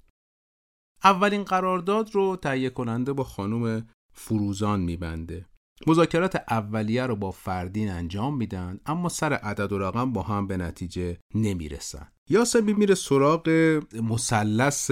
اولین 1.04 1.44
قرارداد 1.44 2.14
رو 2.14 2.36
تهیه 2.36 2.70
کننده 2.70 3.12
با 3.12 3.24
خانم 3.24 3.86
فروزان 4.12 4.80
میبنده. 4.80 5.46
مذاکرات 5.86 6.36
اولیه 6.50 7.06
رو 7.06 7.16
با 7.16 7.30
فردین 7.30 7.90
انجام 7.90 8.36
میدن 8.36 8.80
اما 8.86 9.08
سر 9.08 9.32
عدد 9.32 9.72
و 9.72 9.78
رقم 9.78 10.12
با 10.12 10.22
هم 10.22 10.46
به 10.46 10.56
نتیجه 10.56 11.18
نمی‌رسن. 11.34 12.08
یاسمی 12.30 12.72
میره 12.72 12.94
سراغ 12.94 13.48
مثلث 14.02 14.90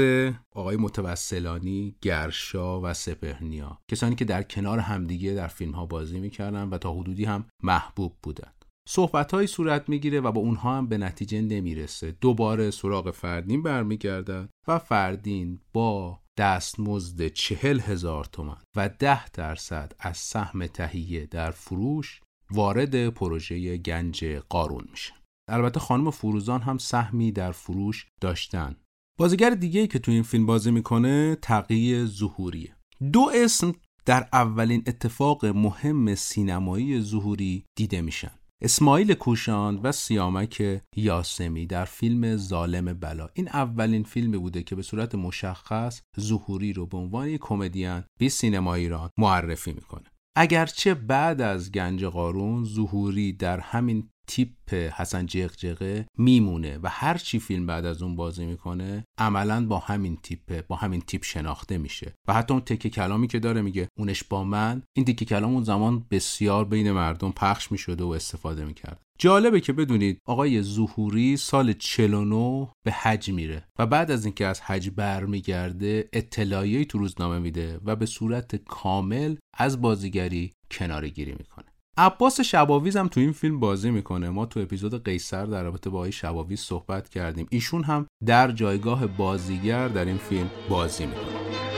آقای 0.55 0.77
متوسلانی 0.77 1.97
گرشا 2.01 2.81
و 2.81 2.95
سپهنیا 2.95 3.79
کسانی 3.89 4.15
که 4.15 4.25
در 4.25 4.43
کنار 4.43 4.79
همدیگه 4.79 5.35
در 5.35 5.47
فیلم 5.47 5.73
ها 5.73 5.87
بازی 5.87 6.21
می‌کردن 6.21 6.69
و 6.69 6.79
تا 6.79 6.93
حدودی 6.93 7.25
هم 7.25 7.45
محبوب 7.63 8.17
بودن. 8.23 8.53
صحبت 8.89 9.47
صورت 9.47 9.89
می‌گیره 9.89 10.21
و 10.21 10.33
با 10.33 10.41
اونها 10.41 10.77
هم 10.77 10.89
به 10.89 10.99
نتیجه 10.99 11.41
نمی‌رسه. 11.41 12.13
دوباره 12.21 12.71
سراغ 12.71 13.11
فردین 13.11 13.63
برمیگردن 13.63 14.49
و 14.69 14.79
فردین 14.79 15.61
با 15.73 16.21
دستمزد 16.37 17.27
چهل 17.27 17.81
هزار 17.81 18.25
تومن 18.25 18.57
و 18.77 18.89
ده 18.89 19.29
درصد 19.29 19.93
از 19.99 20.17
سهم 20.17 20.67
تهیه 20.67 21.27
در 21.27 21.51
فروش 21.51 22.21
وارد 22.51 23.09
پروژه 23.09 23.77
گنج 23.77 24.25
قارون 24.25 24.85
میشه 24.91 25.13
البته 25.49 25.81
خانم 25.81 26.11
فروزان 26.11 26.61
هم 26.61 26.79
سهمی 26.79 27.33
در 27.33 27.53
فروش 27.53 28.07
داشتن. 28.21 28.77
بازیگر 29.19 29.51
دیگه 29.51 29.81
ای 29.81 29.87
که 29.87 29.99
تو 29.99 30.13
این 30.13 30.23
فیلم 30.23 30.47
بازی 30.47 30.71
می‌کنه 30.71 31.37
تقیی 31.43 32.07
ظهوریه. 32.07 32.77
دو 33.13 33.31
اسم 33.35 33.73
در 34.05 34.29
اولین 34.33 34.83
اتفاق 34.87 35.47
مهم 35.47 36.15
سینمایی 36.15 37.01
ظهوری 37.01 37.65
دیده 37.77 38.01
میشن. 38.01 38.42
اسماعیل 38.65 39.15
کوشان 39.15 39.81
و 39.83 39.93
سیامک 39.93 40.83
یاسمی 40.97 41.67
در 41.67 41.85
فیلم 41.85 42.37
ظالم 42.37 42.93
بلا. 42.93 43.29
این 43.35 43.49
اولین 43.49 44.03
فیلمی 44.03 44.39
بوده 44.39 44.63
که 44.63 44.75
به 44.75 44.83
صورت 44.83 45.15
مشخص 45.15 46.03
ظهوری 46.21 46.73
رو 46.73 46.87
به 46.87 46.97
عنوان 46.97 47.29
یک 47.29 47.41
کمدین 47.41 48.03
به 48.21 48.29
سینما 48.29 48.75
ایران 48.75 49.11
معرفی 49.19 49.73
می‌کنه. 49.73 50.05
اگرچه 50.37 50.95
بعد 50.95 51.41
از 51.41 51.73
گنج 51.73 52.05
قارون 52.05 52.65
ظهوری 52.65 53.33
در 53.33 53.61
همین 53.61 54.09
تیپ 54.27 54.75
حسن 54.75 55.27
جغجغه 55.27 56.07
میمونه 56.19 56.79
و 56.83 56.89
هر 56.89 57.19
چی 57.19 57.39
فیلم 57.39 57.67
بعد 57.67 57.85
از 57.85 58.03
اون 58.03 58.17
بازی 58.17 58.47
می‌کنه 58.47 59.05
عملا 59.19 59.67
با 59.67 59.79
همین 59.79 60.17
تیپ 60.23 60.67
با 60.67 60.77
همین 60.77 61.01
تیپ 61.01 61.25
شناخته 61.25 61.79
میشه. 61.79 62.13
و 62.29 62.33
حتی 62.33 62.55
اون 62.55 62.63
تکه 62.63 62.91
کلامی 62.91 63.29
که 63.29 63.39
داره 63.39 63.63
میگه 63.63 63.89
اونش 63.99 64.25
با 64.25 64.45
من 64.45 64.83
این 64.97 65.05
تکه 65.05 65.25
کلام 65.25 65.55
اون 65.55 65.65
زمان 65.65 66.07
بسیار 66.11 66.65
بین 66.65 66.93
مردم 66.93 67.33
پخش 67.33 67.73
می‌شده 67.73 68.05
و 68.05 68.09
استفاده 68.09 68.65
می‌کرد. 68.65 69.03
جالبه 69.19 69.61
که 69.61 69.73
بدونید 69.73 70.19
آقای 70.27 70.63
ظهوری 70.63 71.37
سال 71.37 71.73
49 71.73 72.69
به 72.85 72.93
حج 72.93 73.31
میره 73.31 73.65
و 73.79 73.87
بعد 73.87 74.11
از 74.11 74.25
اینکه 74.25 74.47
از 74.47 74.61
حج 74.61 74.91
برمیگرده 74.91 76.09
اطلاعیه‌ای 76.13 76.85
تو 76.85 76.99
روزنامه 76.99 77.39
میده 77.39 77.81
و 77.85 77.97
به 77.97 78.07
صورت 78.07 78.57
کامل 78.57 79.37
از 79.59 79.81
بازیگری 79.81 80.53
کناره 80.71 81.09
گیری 81.09 81.33
می‌کنه. 81.33 81.72
عباس 81.97 82.41
شباویز 82.41 82.97
هم 82.97 83.09
تو 83.09 83.21
این 83.21 83.33
فیلم 83.33 83.61
بازی 83.61 83.91
می‌کنه. 83.91 84.31
ما 84.31 84.47
تو 84.47 84.61
اپیزود 84.61 85.05
قیصر 85.05 85.47
در 85.47 85.63
رابطه 85.63 85.91
با 85.91 85.99
آقای 85.99 86.13
شباویز 86.13 86.61
صحبت 86.61 87.09
کردیم. 87.09 87.47
ایشون 87.51 87.85
هم 87.85 88.07
در 88.27 88.51
جایگاه 88.51 89.07
بازیگر 89.07 89.89
در 89.89 90.05
این 90.05 90.19
فیلم 90.19 90.51
بازی 90.69 91.07
می‌کنه. 91.07 91.72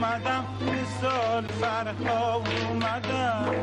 اومدم 0.00 0.44
به 0.60 0.84
سال 1.00 1.46
فرخا 1.46 2.34
اومدم. 2.34 3.54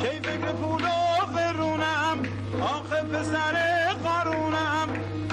کی 0.00 0.20
فکر 0.20 0.52
پول 0.52 0.84
آخرونم 1.22 2.18
آخه 2.60 3.02
پسر 3.02 3.56
قارونم. 4.04 4.88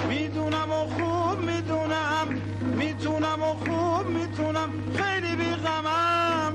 می‌دونم 0.08 0.70
و 0.70 0.86
خوب 0.86 1.38
می‌دونم. 1.38 2.28
می‌تونم 2.62 3.42
و 3.42 3.54
خوب 3.54 4.06
می‌تونم. 4.06 4.70
خیلی 4.96 5.36
بیغمم. 5.36 6.52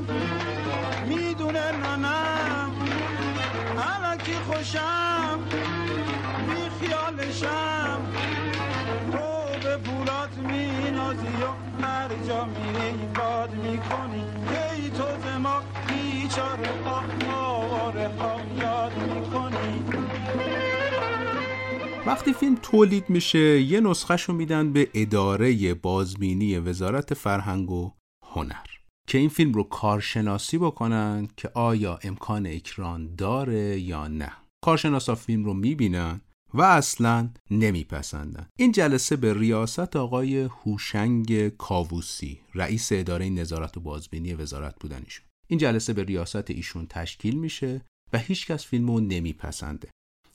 می‌دونه 1.06 1.72
ننم. 1.72 2.72
کی 4.26 4.34
خوشم. 4.34 5.40
بی 6.48 6.88
خیالشم 6.88 7.79
میری 12.46 13.06
باد 13.16 13.54
می‌کنی. 13.56 14.24
ای 14.74 14.90
تو 14.90 15.04
زما 15.24 15.62
بیچاره 15.88 16.70
آواره 17.34 18.10
وقتی 22.06 22.34
فیلم 22.34 22.58
تولید 22.62 23.10
میشه 23.10 23.62
یه 23.62 23.82
نسخهشو 23.82 24.34
میدن 24.34 24.74
به 24.74 24.90
اداره 24.94 25.74
بازبینی 25.74 26.58
وزارت 26.58 27.14
فرهنگ 27.14 27.72
و 27.72 27.92
هنر. 28.26 28.66
که 29.08 29.18
این 29.18 29.30
فیلم 29.30 29.54
رو 29.54 29.64
کارشناسی 29.64 30.58
بکنن 30.58 31.28
که 31.38 31.50
آیا 31.54 32.00
امکان 32.04 32.48
اکران 32.48 33.16
داره 33.16 33.80
یا 33.80 34.08
نه. 34.08 34.32
کارشناسا 34.64 35.16
فیلم 35.16 35.46
رو 35.46 35.54
می‌بینن 35.54 36.22
و 36.54 36.62
اصلا 36.62 37.30
نمیپسندن. 37.52 38.48
این 38.60 38.72
جلسه 38.72 39.16
به 39.16 39.34
ریاست 39.34 39.96
آقای 39.96 40.40
هوشنگ 40.40 41.50
کاووسی 41.50 42.40
رئیس 42.56 42.90
اداره 42.92 43.30
نظارت 43.30 43.78
و 43.78 43.80
بازبینی 43.80 44.34
وزارت 44.34 44.76
بودن 44.80 45.02
ایشون 45.04 45.26
این 45.48 45.60
جلسه 45.60 45.94
به 45.94 46.04
ریاست 46.04 46.52
ایشون 46.52 46.88
تشکیل 46.90 47.40
میشه 47.40 47.82
و 48.14 48.18
هیچکس 48.18 48.66
فیلم 48.66 48.92
رو 48.92 49.00
نمیپسنده. 49.00 49.90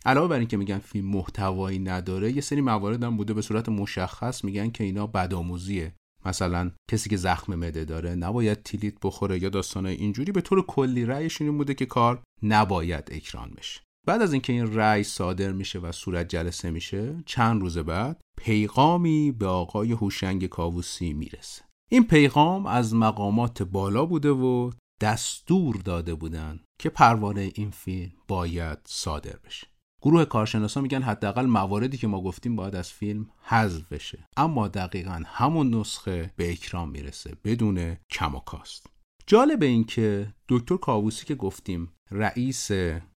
علاوه 0.06 0.28
بر 0.28 0.38
اینکه 0.38 0.56
میگن 0.56 0.78
فیلم 0.78 1.06
محتوایی 1.06 1.78
نداره 1.78 2.32
یه 2.32 2.40
سری 2.40 2.60
موارد 2.60 3.02
هم 3.02 3.16
بوده 3.16 3.34
به 3.34 3.42
صورت 3.42 3.68
مشخص 3.68 4.44
میگن 4.44 4.70
که 4.70 4.84
اینا 4.84 5.06
بدآموزیه. 5.06 5.94
مثلا 6.26 6.70
کسی 6.90 7.10
که 7.10 7.16
زخم 7.16 7.54
مده 7.54 7.84
داره 7.84 8.14
نباید 8.14 8.62
تیلیت 8.62 8.94
بخوره 9.02 9.42
یا 9.42 9.48
داستانه 9.48 9.90
اینجوری. 9.90 10.32
به 10.32 10.40
طور 10.40 10.66
کلی 10.66 11.04
رأیش 11.04 11.42
این 11.42 11.58
بوده 11.58 11.74
که 11.74 11.86
کار 11.86 12.22
نباید 12.42 13.08
اکران 13.12 13.50
بشه. 13.56 13.80
بعد 14.06 14.22
از 14.22 14.32
اینکه 14.32 14.52
این 14.52 14.74
رأی 14.74 15.04
صادر 15.04 15.52
میشه 15.52 15.78
و 15.78 15.92
صورت 15.92 16.28
جلسه 16.28 16.70
میشه 16.70 17.22
چند 17.26 17.60
روز 17.60 17.78
بعد 17.78 18.20
پیغامی 18.36 19.32
به 19.32 19.46
آقای 19.46 19.92
هوشنگ 19.92 20.46
کاووسی 20.46 21.12
می‌رسه. 21.12 21.62
این 21.90 22.06
پیغام 22.06 22.66
از 22.66 22.94
مقامات 22.94 23.62
بالا 23.62 24.06
بوده 24.06 24.30
و 24.30 24.70
دستور 25.00 25.76
داده 25.76 26.14
بودن 26.14 26.60
که 26.78 26.88
پروانه 26.88 27.52
این 27.54 27.70
فیلم 27.70 28.12
باید 28.28 28.78
صادر 28.84 29.36
بشه. 29.44 29.66
گروه 30.02 30.24
کارشناسا 30.24 30.80
میگن 30.80 31.02
حداقل 31.02 31.46
مواردی 31.46 31.96
که 31.96 32.06
ما 32.06 32.22
گفتیم 32.22 32.56
باید 32.56 32.76
از 32.76 32.92
فیلم 32.92 33.26
حذف 33.42 33.92
بشه. 33.92 34.28
اما 34.36 34.68
دقیقا 34.68 35.22
همون 35.26 35.74
نسخه 35.74 36.32
به 36.36 36.52
اکرام 36.52 36.90
می‌رسه 36.90 37.36
بدون 37.44 37.96
کم 38.10 38.34
و 38.34 38.40
کاست. 38.40 38.86
جالب 39.26 39.62
این 39.62 39.84
که 39.84 40.34
دکتر 40.48 40.76
کاووسی 40.76 41.26
که 41.26 41.34
گفتیم 41.34 41.92
رئیس 42.10 42.70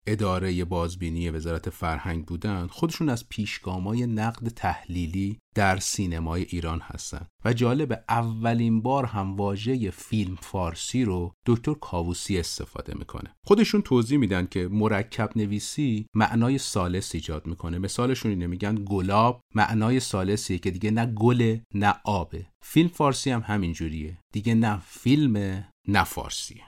اداره 0.06 0.64
بازبینی 0.64 1.30
وزارت 1.30 1.70
فرهنگ 1.70 2.26
بودن 2.26 2.66
خودشون 2.66 3.08
از 3.08 3.28
پیشگامای 3.28 4.06
نقد 4.06 4.48
تحلیلی 4.48 5.38
در 5.54 5.76
سینمای 5.76 6.42
ایران 6.42 6.80
هستن. 6.80 7.26
و 7.44 7.52
جالب 7.52 8.04
اولین 8.08 8.82
بار 8.82 9.04
هم 9.04 9.36
واژه 9.36 9.90
فیلم 9.90 10.36
فارسی 10.40 11.04
رو 11.04 11.32
دکتر 11.46 11.74
کاووسی 11.74 12.38
استفاده 12.38 12.94
می‌کنه. 12.98 13.34
خودشون 13.46 13.82
توضیح 13.82 14.18
میدن 14.18 14.46
که 14.46 14.68
مرکب 14.68 15.30
نویسی 15.36 16.06
معنای 16.14 16.58
سالس 16.58 17.14
ایجاد 17.14 17.46
می‌کنه. 17.46 17.78
مثالشون 17.78 18.30
اینه 18.30 18.46
میگن 18.46 18.84
گلاب 18.84 19.40
معنای 19.54 20.00
سالسیه 20.00 20.58
که 20.58 20.70
دیگه 20.70 20.90
نه 20.90 21.06
گل 21.06 21.58
نه 21.74 21.94
آبه. 22.04 22.46
فیلم 22.62 22.88
فارسی 22.88 23.30
هم 23.30 23.42
همینجوریه. 23.46 24.18
دیگه 24.32 24.54
نه 24.54 24.80
فیلم 24.86 25.64
نه 25.88 26.04
فارسیه. 26.04 26.62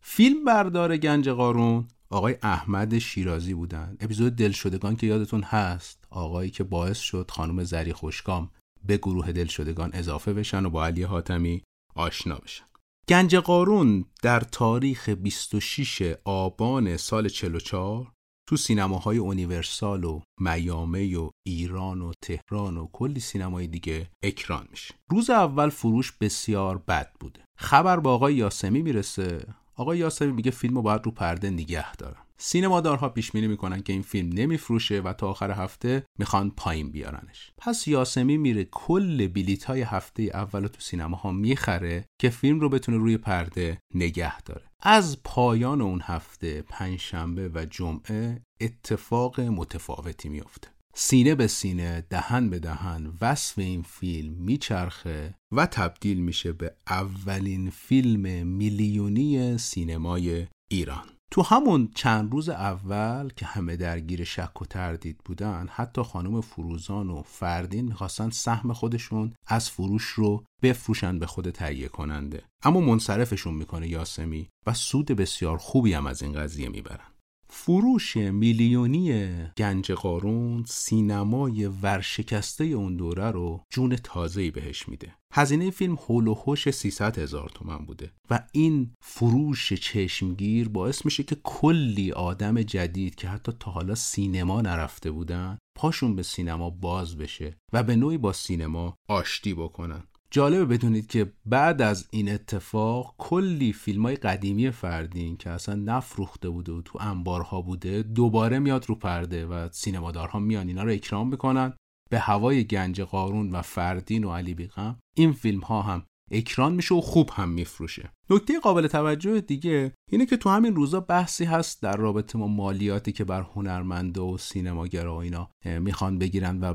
فیلم 0.00 0.44
بردار 0.44 0.96
گنج 0.96 1.28
قارون 1.28 1.88
آقای 2.10 2.36
احمد 2.42 2.98
شیرازی 2.98 3.54
بودن. 3.54 3.96
اپیزود 4.00 4.36
دلشدگان 4.36 4.96
که 4.96 5.06
یادتون 5.06 5.42
هست 5.42 6.04
آقایی 6.10 6.50
که 6.50 6.64
باعث 6.64 6.98
شد 6.98 7.30
خانم 7.30 7.64
زری 7.64 7.92
خوشکام 7.92 8.50
به 8.86 8.96
گروه 8.96 9.32
دلشدگان 9.32 9.90
اضافه 9.92 10.32
بشن 10.32 10.66
و 10.66 10.70
با 10.70 10.86
علی 10.86 11.02
حاتمی 11.02 11.62
آشنا 11.94 12.36
بشن. 12.36 12.64
گنج 13.08 13.36
قارون 13.36 14.04
در 14.22 14.40
تاریخ 14.40 15.08
26 15.08 16.14
آبان 16.24 16.96
سال 16.96 17.28
44 17.28 18.12
تو 18.48 18.56
سینماهای 18.56 19.18
اونیورسال 19.18 20.04
و 20.04 20.20
میامی 20.40 21.14
و 21.14 21.30
ایران 21.46 22.02
و 22.02 22.12
تهران 22.22 22.76
و 22.76 22.88
کلی 22.92 23.20
سینمای 23.20 23.66
دیگه 23.66 24.10
اکران 24.22 24.68
میشه. 24.70 24.94
روز 25.10 25.30
اول 25.30 25.68
فروش 25.68 26.12
بسیار 26.12 26.78
بد 26.78 27.12
بوده 27.20 27.40
خبر 27.58 28.00
با 28.00 28.14
آقای 28.14 28.34
یاسمی 28.34 28.82
می‌رسه. 28.82 29.54
آقای 29.80 29.98
یاسمی 29.98 30.32
میگه 30.32 30.50
فیلمو 30.50 30.82
باید 30.82 31.00
رو 31.04 31.10
پرده 31.10 31.50
نگه 31.50 31.92
دارم. 31.96 32.26
سینمادارها 32.36 33.08
پیش 33.08 33.32
بینی 33.32 33.46
می‌کنن 33.46 33.82
که 33.82 33.92
این 33.92 34.02
فیلم 34.02 34.28
نمیفروشه 34.32 35.00
و 35.00 35.12
تا 35.12 35.28
آخر 35.28 35.50
هفته 35.50 36.04
می‌خوان 36.18 36.50
پایین 36.50 36.90
بیارنش. 36.90 37.52
پس 37.58 37.88
یاسمی 37.88 38.36
میره 38.36 38.64
کل 38.64 39.28
بلیت 39.28 39.64
های 39.64 39.82
هفته 39.82 40.22
اول 40.22 40.66
تو 40.66 40.80
سینماها 40.80 41.32
می‌خره 41.32 42.04
که 42.20 42.30
فیلم 42.30 42.60
رو 42.60 42.68
بتونه 42.68 42.98
روی 42.98 43.16
پرده 43.16 43.78
نگه 43.94 44.40
داره. 44.40 44.62
از 44.82 45.22
پایان 45.22 45.80
اون 45.80 46.00
هفته 46.04 46.62
پنجشنبه 46.62 47.50
و 47.54 47.66
جمعه 47.70 48.42
اتفاق 48.60 49.40
متفاوتی 49.40 50.28
میفته. 50.28 50.68
سینه 50.94 51.34
به 51.34 51.46
سینه 51.46 52.04
دهن 52.10 52.50
به 52.50 52.58
دهن 52.58 53.12
وصف 53.20 53.58
این 53.58 53.82
فیلم 53.82 54.34
میچرخه 54.34 55.34
و 55.52 55.66
تبدیل 55.66 56.20
میشه 56.20 56.52
به 56.52 56.74
اولین 56.86 57.70
فیلم 57.70 58.46
میلیونی 58.46 59.58
سینمای 59.58 60.46
ایران. 60.70 61.04
تو 61.32 61.42
همون 61.42 61.88
چند 61.94 62.32
روز 62.32 62.48
اول 62.48 63.30
که 63.36 63.46
همه 63.46 63.76
درگیر 63.76 64.24
شک 64.24 64.62
و 64.62 64.64
تردید 64.64 65.18
بودن 65.24 65.68
حتی 65.70 66.02
خانم 66.02 66.40
فروزان 66.40 67.10
و 67.10 67.22
فردین 67.22 67.84
می‌خواستن 67.84 68.30
سهم 68.30 68.72
خودشون 68.72 69.34
از 69.46 69.70
فروش 69.70 70.04
رو 70.04 70.44
بفروشن 70.62 71.18
به 71.18 71.26
خود 71.26 71.50
تهیه 71.50 71.88
کننده. 71.88 72.42
اما 72.62 72.80
منصرفشون 72.80 73.54
می‌کنه 73.54 73.88
یاسمی 73.88 74.48
و 74.66 74.74
سود 74.74 75.06
بسیار 75.06 75.58
خوبی 75.58 75.92
هم 75.92 76.06
از 76.06 76.22
این 76.22 76.32
قضیه 76.32 76.68
می‌برن. 76.68 77.06
فروش 77.52 78.16
میلیونی 78.16 79.32
گنج 79.56 79.92
قارون 79.92 80.64
سینمای 80.66 81.66
ورشکسته 81.66 82.64
اون 82.64 82.96
دوره 82.96 83.30
رو 83.30 83.64
جون 83.70 83.96
تازه‌ای 83.96 84.50
بهش 84.50 84.88
میده. 84.88 85.14
هزینه 85.32 85.70
فیلم 85.70 85.94
هول 85.94 86.26
و 86.26 86.34
هوش 86.34 86.70
300 86.70 87.18
هزار 87.18 87.48
تومن 87.54 87.78
بوده 87.78 88.12
و 88.30 88.44
این 88.52 88.90
فروش 89.02 89.72
چشمگیر 89.72 90.68
باعث 90.68 91.04
میشه 91.04 91.22
که 91.22 91.36
کلی 91.44 92.12
آدم 92.12 92.62
جدید 92.62 93.14
که 93.14 93.28
حتی 93.28 93.52
تا 93.60 93.70
حالا 93.70 93.94
سینما 93.94 94.60
نرفته 94.60 95.10
بودن 95.10 95.58
پاشون 95.76 96.16
به 96.16 96.22
سینما 96.22 96.70
باز 96.70 97.16
بشه 97.16 97.56
و 97.72 97.82
به 97.82 97.96
نوعی 97.96 98.18
با 98.18 98.32
سینما 98.32 98.94
آشتی 99.08 99.54
بکنن. 99.54 100.02
جالبه 100.32 100.64
بدونید 100.64 101.06
که 101.06 101.32
بعد 101.46 101.82
از 101.82 102.08
این 102.10 102.32
اتفاق 102.32 103.14
کلی 103.18 103.72
فیلم 103.72 104.02
های 104.02 104.16
قدیمی 104.16 104.70
فردین 104.70 105.36
که 105.36 105.50
اصلا 105.50 105.74
نفروخته 105.74 106.48
بوده 106.48 106.72
و 106.72 106.82
تو 106.82 106.98
انبارها 107.00 107.60
بوده 107.60 108.02
دوباره 108.02 108.58
میاد 108.58 108.88
رو 108.88 108.94
پرده 108.94 109.46
و 109.46 109.68
سینمادارها 109.72 110.38
میان 110.38 110.68
اینا 110.68 110.82
رو 110.82 110.90
اکرام 110.90 111.28
می‌کنن. 111.28 111.72
به 112.10 112.18
هوای 112.18 112.64
گنج 112.64 113.00
قارون 113.00 113.50
و 113.50 113.62
فردین 113.62 114.24
و 114.24 114.32
علی 114.32 114.54
بیغم 114.54 114.98
این 115.16 115.32
فیلم 115.32 115.60
ها 115.60 115.82
هم 115.82 116.06
اکران 116.30 116.72
میشه 116.72 116.94
و 116.94 117.00
خوب 117.00 117.30
هم 117.32 117.48
میفروشه. 117.48 118.12
نکته 118.30 118.60
قابل 118.60 118.86
توجه 118.86 119.40
دیگه 119.40 119.92
اینه 120.10 120.26
که 120.26 120.36
تو 120.36 120.50
همین 120.50 120.74
روزا 120.74 121.00
بحثی 121.00 121.44
هست 121.44 121.82
در 121.82 121.96
رابطه 121.96 122.38
با 122.38 122.46
مالیاتی 122.46 123.12
که 123.12 123.24
بر 123.24 123.42
هنرمنده 123.54 124.20
و 124.20 124.38
سینماگرا 124.38 125.14
و 125.14 125.18
اینا 125.18 125.50
می‌خوان 125.64 126.18
بگیرن 126.18 126.60
و 126.60 126.74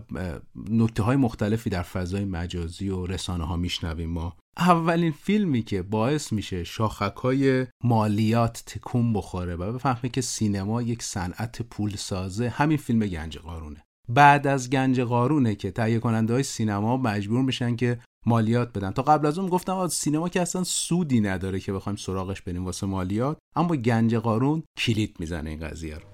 نکته 0.69 1.03
های 1.03 1.15
مختلفی 1.15 1.69
در 1.69 1.83
فضای 1.83 2.25
مجازی 2.25 2.89
و 2.89 3.05
رسانه 3.05 3.43
ها 3.43 3.55
میشنویم 3.55 4.09
ما. 4.09 4.37
اولین 4.57 5.11
فیلمی 5.11 5.61
که 5.61 5.81
باعث 5.81 6.33
میشه 6.33 6.63
شاخک 6.63 7.15
های 7.15 7.67
مالیات 7.83 8.63
تکون 8.65 9.13
بخوره 9.13 9.55
و 9.55 9.73
بفهمه 9.73 10.09
که 10.09 10.21
سینما 10.21 10.81
یک 10.81 11.03
صنعت 11.03 11.61
پول 11.61 11.95
سازه 11.95 12.49
همین 12.49 12.77
فیلم 12.77 13.07
گنج 13.07 13.37
قارونه. 13.37 13.83
بعد 14.09 14.47
از 14.47 14.69
گنج 14.69 14.99
قارونه 14.99 15.55
که 15.55 15.71
تهیه 15.71 15.99
کننده 15.99 16.33
های 16.33 16.43
سینما 16.43 16.97
مجبور 16.97 17.41
میشن 17.41 17.75
که 17.75 17.99
مالیات 18.25 18.77
بدن. 18.77 18.91
تا 18.91 19.01
قبل 19.01 19.25
از 19.25 19.39
اون 19.39 19.49
گفتم 19.49 19.87
سینما 19.87 20.29
که 20.29 20.41
اصلا 20.41 20.63
سودی 20.63 21.21
نداره 21.21 21.59
که 21.59 21.73
بخوایم 21.73 21.95
سراغش 21.95 22.41
بریم 22.41 22.65
واسه 22.65 22.87
مالیات. 22.87 23.37
اما 23.55 23.75
گنج 23.75 24.15
قارون 24.15 24.63
کلید 24.77 25.15
می‌زنه 25.19 25.49
این 25.49 25.59
قضیه 25.59 25.95
رو. 25.95 26.05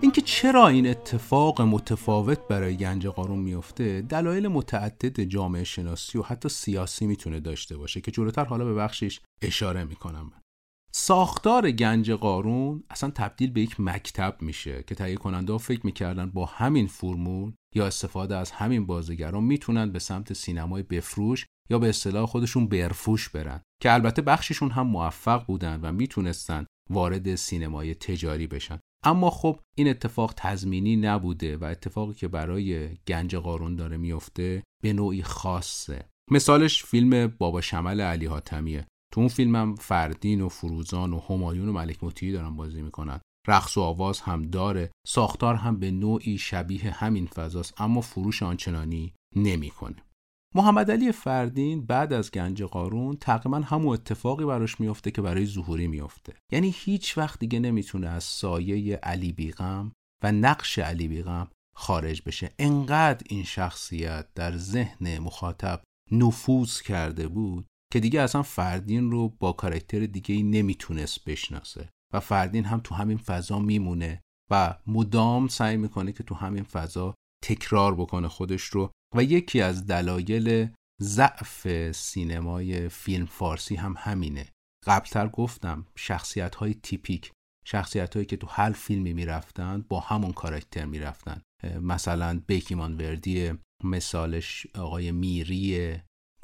اینکه 0.00 0.20
چرا 0.20 0.68
این 0.68 0.86
اتفاق 0.86 1.62
متفاوت 1.62 2.48
برای 2.48 2.76
گنج 2.76 3.06
قارون 3.06 3.38
میفته 3.38 4.02
دلایل 4.02 4.48
متعدد 4.48 5.20
جامعه 5.20 5.64
شناسی 5.64 6.18
و 6.18 6.22
حتی 6.22 6.48
سیاسی 6.48 7.06
می‌تونه 7.06 7.40
داشته 7.40 7.76
باشه 7.76 8.00
که 8.00 8.10
جلوتر 8.10 8.44
حالا 8.44 8.64
به 8.64 8.74
بخشش 8.74 9.20
اشاره 9.42 9.84
می‌کنم. 9.84 10.32
ساختار 10.92 11.70
گنج 11.70 12.10
قارون 12.10 12.84
اصلا 12.90 13.10
تبدیل 13.10 13.50
به 13.50 13.60
یک 13.60 13.80
مکتب 13.80 14.36
میشه 14.40 14.84
که 14.86 14.94
تهیه 14.94 15.16
کننده 15.16 15.52
ها 15.52 15.58
فکر 15.58 15.86
می‌کردن 15.86 16.30
با 16.30 16.46
همین 16.46 16.86
فرمول 16.86 17.52
یا 17.74 17.86
استفاده 17.86 18.36
از 18.36 18.50
همین 18.50 18.86
بازیگران 18.86 19.44
می‌تونن 19.44 19.92
به 19.92 19.98
سمت 19.98 20.32
سینمای 20.32 20.82
بفروش 20.82 21.46
یا 21.70 21.78
به 21.78 21.88
اصطلاح 21.88 22.26
خودشون 22.26 22.66
برفوش 22.66 23.28
برن 23.28 23.60
که 23.82 23.92
البته 23.92 24.22
بخششون 24.22 24.70
هم 24.70 24.86
موفق 24.86 25.46
بودن 25.46 25.80
و 25.80 25.92
می‌تونستن 25.92 26.66
وارد 26.90 27.34
سینمای 27.34 27.94
تجاری 27.94 28.46
بشن. 28.46 28.78
اما 29.04 29.30
خب 29.30 29.60
این 29.76 29.88
اتفاق 29.88 30.34
تضمینی 30.36 30.96
نبوده 30.96 31.56
و 31.56 31.64
اتفاقی 31.64 32.14
که 32.14 32.28
برای 32.28 32.88
گنج 33.08 33.36
قارون 33.36 33.76
داره 33.76 33.96
میفته 33.96 34.62
به 34.82 34.92
نوعی 34.92 35.22
خاصه. 35.22 36.08
مثالش 36.30 36.84
فیلم 36.84 37.26
بابا 37.26 37.60
شمل 37.60 38.00
علی 38.00 38.26
حاتمیه. 38.26 38.86
تو 39.12 39.20
اون 39.20 39.28
فیلمم 39.28 39.74
فردین 39.74 40.40
و 40.40 40.48
فروزان 40.48 41.12
و 41.12 41.20
همایون 41.28 41.68
و 41.68 41.72
ملک 41.72 42.04
مطیعی 42.04 42.32
دارن 42.32 42.56
بازی 42.56 42.82
می‌کنن. 42.82 43.20
رقص 43.48 43.76
و 43.76 43.80
آواز 43.80 44.20
هم 44.20 44.42
داره. 44.42 44.90
ساختار 45.06 45.54
هم 45.54 45.80
به 45.80 45.90
نوعی 45.90 46.38
شبیه 46.38 46.90
همین 46.90 47.26
فضاست 47.26 47.80
اما 47.80 48.00
فروش 48.00 48.42
آنچنانی 48.42 49.12
نمی‌کنه. 49.36 49.96
محمد 50.54 50.90
علی 50.90 51.12
فردین 51.12 51.86
بعد 51.86 52.12
از 52.12 52.30
گنج 52.30 52.62
قارون 52.62 53.16
تقریبا 53.16 53.58
همون 53.58 53.94
اتفاقی 53.94 54.44
براش 54.44 54.80
میفته 54.80 55.10
که 55.10 55.22
برای 55.22 55.46
ظهوری 55.46 55.86
میفته 55.86 56.34
یعنی 56.52 56.74
هیچ 56.76 57.18
وقت 57.18 57.38
دیگه 57.38 57.58
نمی‌تونه 57.58 58.08
از 58.08 58.24
سایه 58.24 58.96
علی 58.96 59.32
بیغم 59.32 59.92
و 60.22 60.32
نقش 60.32 60.78
علی 60.78 61.08
بیغم 61.08 61.48
خارج 61.76 62.22
بشه. 62.26 62.50
انقدر 62.58 63.26
این 63.28 63.44
شخصیت 63.44 64.26
در 64.34 64.56
ذهن 64.56 65.18
مخاطب 65.18 65.82
نفوذ 66.12 66.80
کرده 66.80 67.28
بود 67.28 67.66
که 67.92 68.00
دیگه 68.00 68.20
اصلا 68.20 68.42
فردین 68.42 69.10
رو 69.10 69.28
با 69.28 69.52
کارکتر 69.52 70.06
دیگه 70.06 70.34
ای 70.34 70.42
نمی‌تونست 70.42 71.24
بشناسه. 71.24 71.88
و 72.14 72.20
فردین 72.20 72.64
هم 72.64 72.80
تو 72.84 72.94
همین 72.94 73.18
فضا 73.18 73.58
میمونه 73.58 74.20
و 74.50 74.78
مدام 74.86 75.48
سعی 75.48 75.76
می‌کنه 75.76 76.12
که 76.12 76.22
تو 76.22 76.34
همین 76.34 76.64
فضا 76.64 77.14
تکرار 77.44 77.94
بکنه 77.94 78.28
خودش 78.28 78.62
رو 78.62 78.90
و 79.16 79.22
یکی 79.22 79.60
از 79.60 79.86
دلایل 79.86 80.68
ضعف 81.02 81.92
سینمای 81.92 82.88
فیلم 82.88 83.26
فارسی 83.26 83.76
هم 83.76 83.94
همینه. 83.98 84.48
قبلتر 84.86 85.28
گفتم 85.28 85.86
شخصیت 85.96 86.54
های 86.54 86.74
تیپیک 86.74 87.32
شخصیت 87.64 88.14
هایی 88.14 88.26
که 88.26 88.36
تو 88.36 88.46
هر 88.46 88.72
فیلمی 88.72 89.12
می‌رفتن 89.12 89.84
با 89.88 90.00
همون 90.00 90.32
کاراکتر 90.32 90.84
می‌رفتن. 90.84 91.42
مثلا 91.82 92.40
بیکیمان 92.46 92.96
وردی 92.96 93.52
مثالش 93.84 94.66
آقای 94.74 95.12
میری 95.12 95.96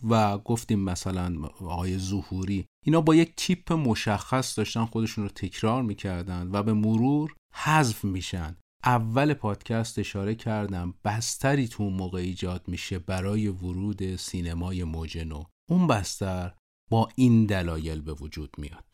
و 0.03 0.39
گفتیم 0.39 0.81
مثلا 0.81 1.37
آقای 1.61 1.99
ظهوری. 1.99 2.67
اینا 2.85 3.01
با 3.01 3.15
یک 3.15 3.33
تیپ 3.37 3.73
مشخص 3.73 4.59
داشتن 4.59 4.85
خودشون 4.85 5.25
رو 5.25 5.31
تکرار 5.31 5.83
می‌کردن 5.83 6.51
و 6.53 6.63
به 6.63 6.73
مرور 6.73 7.35
حذف 7.55 8.05
میشن. 8.05 8.57
اول 8.87 9.35
پادکست 9.35 9.99
اشاره 9.99 10.35
کردم 10.35 10.95
بستری 11.05 11.69
تو 11.69 11.83
اون 11.83 11.93
موقع 11.93 12.19
ایجاد 12.19 12.69
میشه 12.69 12.99
برای 12.99 13.49
ورود 13.49 14.17
سینمای 14.17 14.85
موج 14.85 15.19
نو. 15.19 15.43
اون 15.69 15.87
بستر 15.87 16.53
با 16.91 17.09
این 17.17 17.47
دلایل 17.47 18.01
به 18.01 18.13
وجود 18.13 18.55
میاد. 18.59 18.85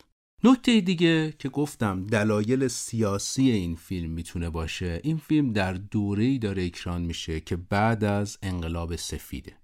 نکته 0.43 0.81
دیگه 0.81 1.33
که 1.39 1.49
گفتم 1.49 2.05
دلایل 2.05 2.67
سیاسی 2.67 3.51
این 3.51 3.75
فیلم 3.75 4.11
می‌تونه 4.11 4.49
باشه 4.49 4.99
این 5.03 5.17
فیلم 5.17 5.53
در 5.53 5.73
دوره‌ای 5.73 6.37
داره 6.37 6.65
اکران 6.65 7.01
میشه 7.01 7.39
که 7.39 7.55
بعد 7.55 8.03
از 8.03 8.37
انقلاب 8.41 8.95
سفیده. 8.95 9.57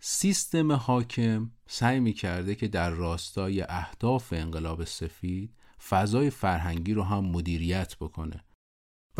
سیستم 0.00 0.72
حاکم 0.72 1.50
سعی 1.66 2.00
می‌کرده 2.00 2.54
که 2.54 2.68
در 2.68 2.90
راستای 2.90 3.62
اهداف 3.68 4.32
انقلاب 4.32 4.84
سفید 4.84 5.54
فضای 5.88 6.30
فرهنگی 6.30 6.94
رو 6.94 7.02
هم 7.02 7.24
مدیریت 7.24 7.96
بکنه. 8.00 8.44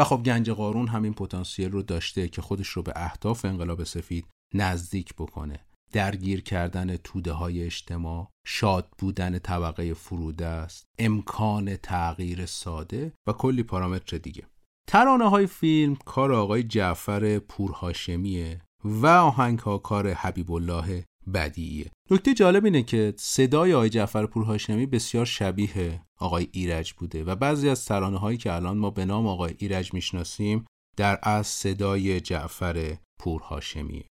و 0.00 0.04
خب 0.04 0.22
گنج 0.22 0.50
قارون 0.50 0.88
همین 0.88 1.14
پتانسیل 1.14 1.72
رو 1.72 1.82
داشته 1.82 2.28
که 2.28 2.42
خودش 2.42 2.68
رو 2.68 2.82
به 2.82 2.92
اهداف 2.96 3.44
انقلاب 3.44 3.84
سفید 3.84 4.26
نزدیک 4.54 5.14
بکنه. 5.14 5.60
درگیر 5.92 6.40
کردن 6.40 6.96
توده 6.96 7.32
های 7.32 7.64
اجتماع 7.64 8.28
شاد 8.46 8.88
بودن 8.98 9.38
طبقه 9.38 9.94
فروده 9.94 10.46
است 10.46 10.84
امکان 10.98 11.76
تغییر 11.76 12.46
ساده 12.46 13.12
و 13.26 13.32
کلی 13.32 13.62
پارامتر 13.62 14.18
دیگه. 14.18 14.42
ترانه 14.88 15.30
های 15.30 15.46
فیلم 15.46 15.96
کار 16.04 16.32
آقای 16.32 16.62
جعفر 16.62 17.38
پورهاشمیه 17.38 18.60
و 18.84 19.06
آهنگ 19.06 19.58
ها 19.58 19.78
کار 19.78 20.12
حبیب 20.12 20.52
الله 20.52 21.04
بدیعیه. 21.34 21.90
نکته 22.10 22.34
جالب 22.34 22.64
اینه 22.64 22.82
که 22.82 23.14
صدای 23.18 23.74
آقای 23.74 23.90
جعفر 23.90 24.26
پورهاشمی 24.26 24.86
بسیار 24.86 25.24
شبیه 25.24 26.00
آقای 26.20 26.48
ایرج 26.52 26.92
بوده 26.92 27.24
و 27.24 27.36
بعضی 27.36 27.68
از 27.68 27.84
ترانه 27.84 28.18
هایی 28.18 28.38
که 28.38 28.52
الان 28.52 28.78
ما 28.78 28.90
به 28.90 29.04
نام 29.04 29.26
آقای 29.26 29.54
ایرج 29.58 29.94
می‌شناسیم 29.94 30.64
در 30.96 31.18
از 31.22 31.46
صدای 31.46 32.20
جعفر 32.20 32.96
پورهاشمیه 33.20 34.06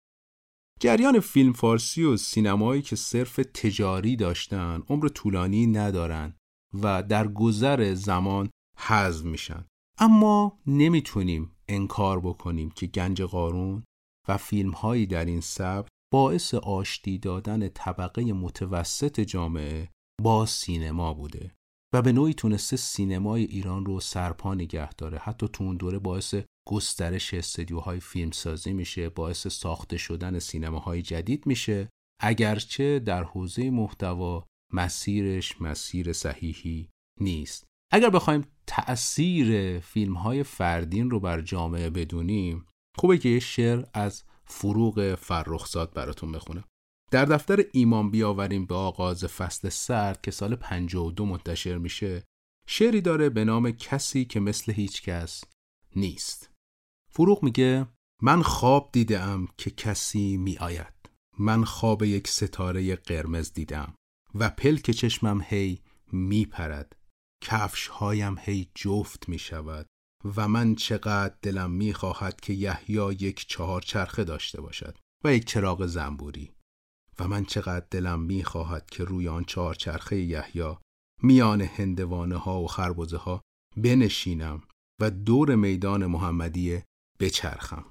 جریان 0.80 1.20
فیلم 1.20 1.52
فارسی 1.52 2.02
و 2.02 2.16
سینمایی 2.16 2.82
که 2.82 2.96
صرف 2.96 3.36
تجاری 3.36 4.16
داشتن 4.16 4.82
عمر 4.88 5.08
طولانی 5.08 5.66
ندارن 5.66 6.34
و 6.82 7.02
در 7.02 7.28
گذر 7.28 7.94
زمان 7.94 8.50
حذف 8.78 9.24
میشن. 9.24 9.64
اما 9.98 10.60
نمی‌تونیم 10.66 11.56
انکار 11.68 12.20
بکنیم 12.20 12.70
که 12.70 12.86
گنج 12.86 13.22
قارون 13.22 13.84
و 14.28 14.36
فیلم 14.36 14.70
هایی 14.70 15.06
در 15.06 15.24
این 15.24 15.40
سبک 15.40 15.88
باعث 16.12 16.54
آشتی 16.54 17.18
دادن 17.18 17.68
طبقه 17.68 18.32
متوسط 18.32 19.20
جامعه 19.20 19.88
با 20.22 20.46
سینما 20.46 21.14
بوده. 21.14 21.54
و 21.96 22.02
به 22.02 22.12
نوعی 22.12 22.34
تونسته 22.34 22.76
سینمای 22.76 23.44
ایران 23.44 23.86
رو 23.86 24.00
سرپا 24.00 24.54
نگه 24.54 24.92
داره. 24.92 25.18
حتی 25.18 25.48
تو 25.52 25.64
اون 25.64 25.76
دوره 25.76 25.98
باعث 25.98 26.34
گسترش 26.68 27.34
استدیوهای 27.34 28.00
فیلم 28.00 28.30
سازی 28.30 28.72
میشه 28.72 29.08
باعث 29.08 29.46
ساخته 29.46 29.96
شدن 29.96 30.38
سینماهای 30.38 31.02
جدید 31.02 31.46
میشه. 31.46 31.88
اگرچه 32.22 32.98
در 32.98 33.24
حوزه 33.24 33.70
محتوا 33.70 34.46
مسیرش 34.72 35.60
مسیر 35.60 36.12
صحیحی 36.12 36.88
نیست. 37.20 37.64
اگر 37.92 38.10
بخوایم 38.10 38.44
تأثیر 38.66 39.78
فیلم 39.78 40.14
های 40.14 40.42
فردین 40.42 41.10
رو 41.10 41.20
بر 41.20 41.40
جامعه 41.40 41.90
بدونیم 41.90 42.66
خوبه 42.98 43.18
که 43.18 43.28
یه 43.28 43.40
شعر 43.40 43.84
از 43.94 44.24
فروغ 44.44 45.14
فرخزاد 45.14 45.92
براتون 45.92 46.32
بخونم 46.32 46.64
در 47.10 47.24
دفتر 47.24 47.64
ایمان 47.72 48.10
بیاوریم 48.10 48.66
به 48.66 48.74
آغاز 48.74 49.24
فصل 49.24 49.68
سرد 49.68 50.20
که 50.20 50.30
سال 50.30 50.56
52 50.56 51.26
منتشر 51.26 51.78
میشه 51.78 52.24
شعری 52.68 53.00
داره 53.00 53.28
به 53.28 53.44
نام 53.44 53.70
کسی 53.70 54.24
که 54.24 54.40
مثل 54.40 54.72
هیچ 54.72 55.02
کس 55.02 55.44
نیست. 55.96 56.50
فروغ 57.10 57.42
میگه 57.42 57.86
من 58.22 58.42
خواب 58.42 58.90
دیدم 58.92 59.48
که 59.58 59.70
کسی 59.70 60.36
می 60.36 60.58
آید 60.58 61.10
من 61.38 61.64
خواب 61.64 62.02
یک 62.02 62.28
ستاره 62.28 62.96
قرمز 62.96 63.52
دیدم 63.52 63.94
و 64.34 64.50
پلک 64.50 64.90
چشمم 64.90 65.40
هی 65.44 65.82
می 66.12 66.44
پرد 66.44 66.96
کفش 67.42 67.86
هایم 67.86 68.38
هی 68.38 68.70
جفت 68.74 69.28
می 69.28 69.38
شود 69.38 69.86
و 70.36 70.48
من 70.48 70.74
چقدر 70.74 71.34
دلم 71.42 71.70
می 71.70 71.94
خواهد 71.94 72.40
که 72.40 72.52
یحیی 72.52 73.12
یک 73.20 73.46
چهار 73.48 73.82
چرخه 73.82 74.24
داشته 74.24 74.60
باشد 74.60 74.98
و 75.24 75.34
یک 75.34 75.44
چراغ 75.44 75.86
زنبوری. 75.86 76.55
و 77.18 77.28
من 77.28 77.44
چقدر 77.44 77.86
دلم 77.90 78.20
می 78.20 78.44
خواهد 78.44 78.90
که 78.90 79.04
روی 79.04 79.28
آن 79.28 79.44
چهار 79.44 79.74
چرخه 79.74 80.20
یحیی 80.20 80.76
میان 81.22 81.60
هندوانه 81.60 82.36
ها 82.36 82.60
و 82.60 82.66
خربزه 82.66 83.16
ها 83.16 83.40
بنشینم 83.76 84.62
و 85.00 85.10
دور 85.10 85.54
میدان 85.54 86.06
محمدیه 86.06 86.84
بچرخم. 87.20 87.84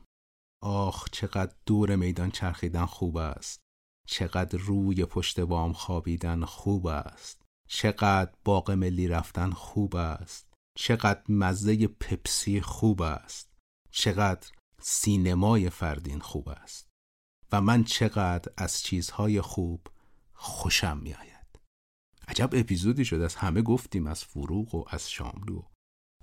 آخ 0.63 1.09
چقدر 1.11 1.55
دور 1.65 1.95
میدان 1.95 2.31
چرخیدن 2.31 2.85
خوب 2.85 3.17
است. 3.17 3.59
چقدر 4.07 4.57
روی 4.59 5.05
پشت 5.05 5.39
بام 5.39 5.73
خوابیدن 5.73 6.45
خوب 6.45 6.87
است. 6.87 7.41
چقدر 7.67 8.33
باغ 8.43 8.71
ملی 8.71 9.07
رفتن 9.07 9.51
خوب 9.51 9.95
است. 9.95 10.53
چقدر 10.77 11.23
مزه 11.29 11.87
پپسی 11.87 12.61
خوب 12.61 13.01
است. 13.01 13.49
چقدر 13.91 14.49
سینمای 14.81 15.69
فردین 15.69 16.19
خوب 16.19 16.49
است. 16.49 16.87
و 17.51 17.61
من 17.61 17.83
چقدر 17.83 18.51
از 18.57 18.83
چیزهای 18.83 19.41
خوب 19.41 19.87
خوشم 20.33 20.97
میآید. 20.97 21.59
عجب 22.27 22.49
اپیزودی 22.53 23.05
شد. 23.05 23.21
از 23.21 23.35
همه 23.35 23.61
گفتیم 23.61 24.07
از 24.07 24.23
فروغ 24.23 24.75
و 24.75 24.85
از 24.89 25.11
شاملو. 25.11 25.61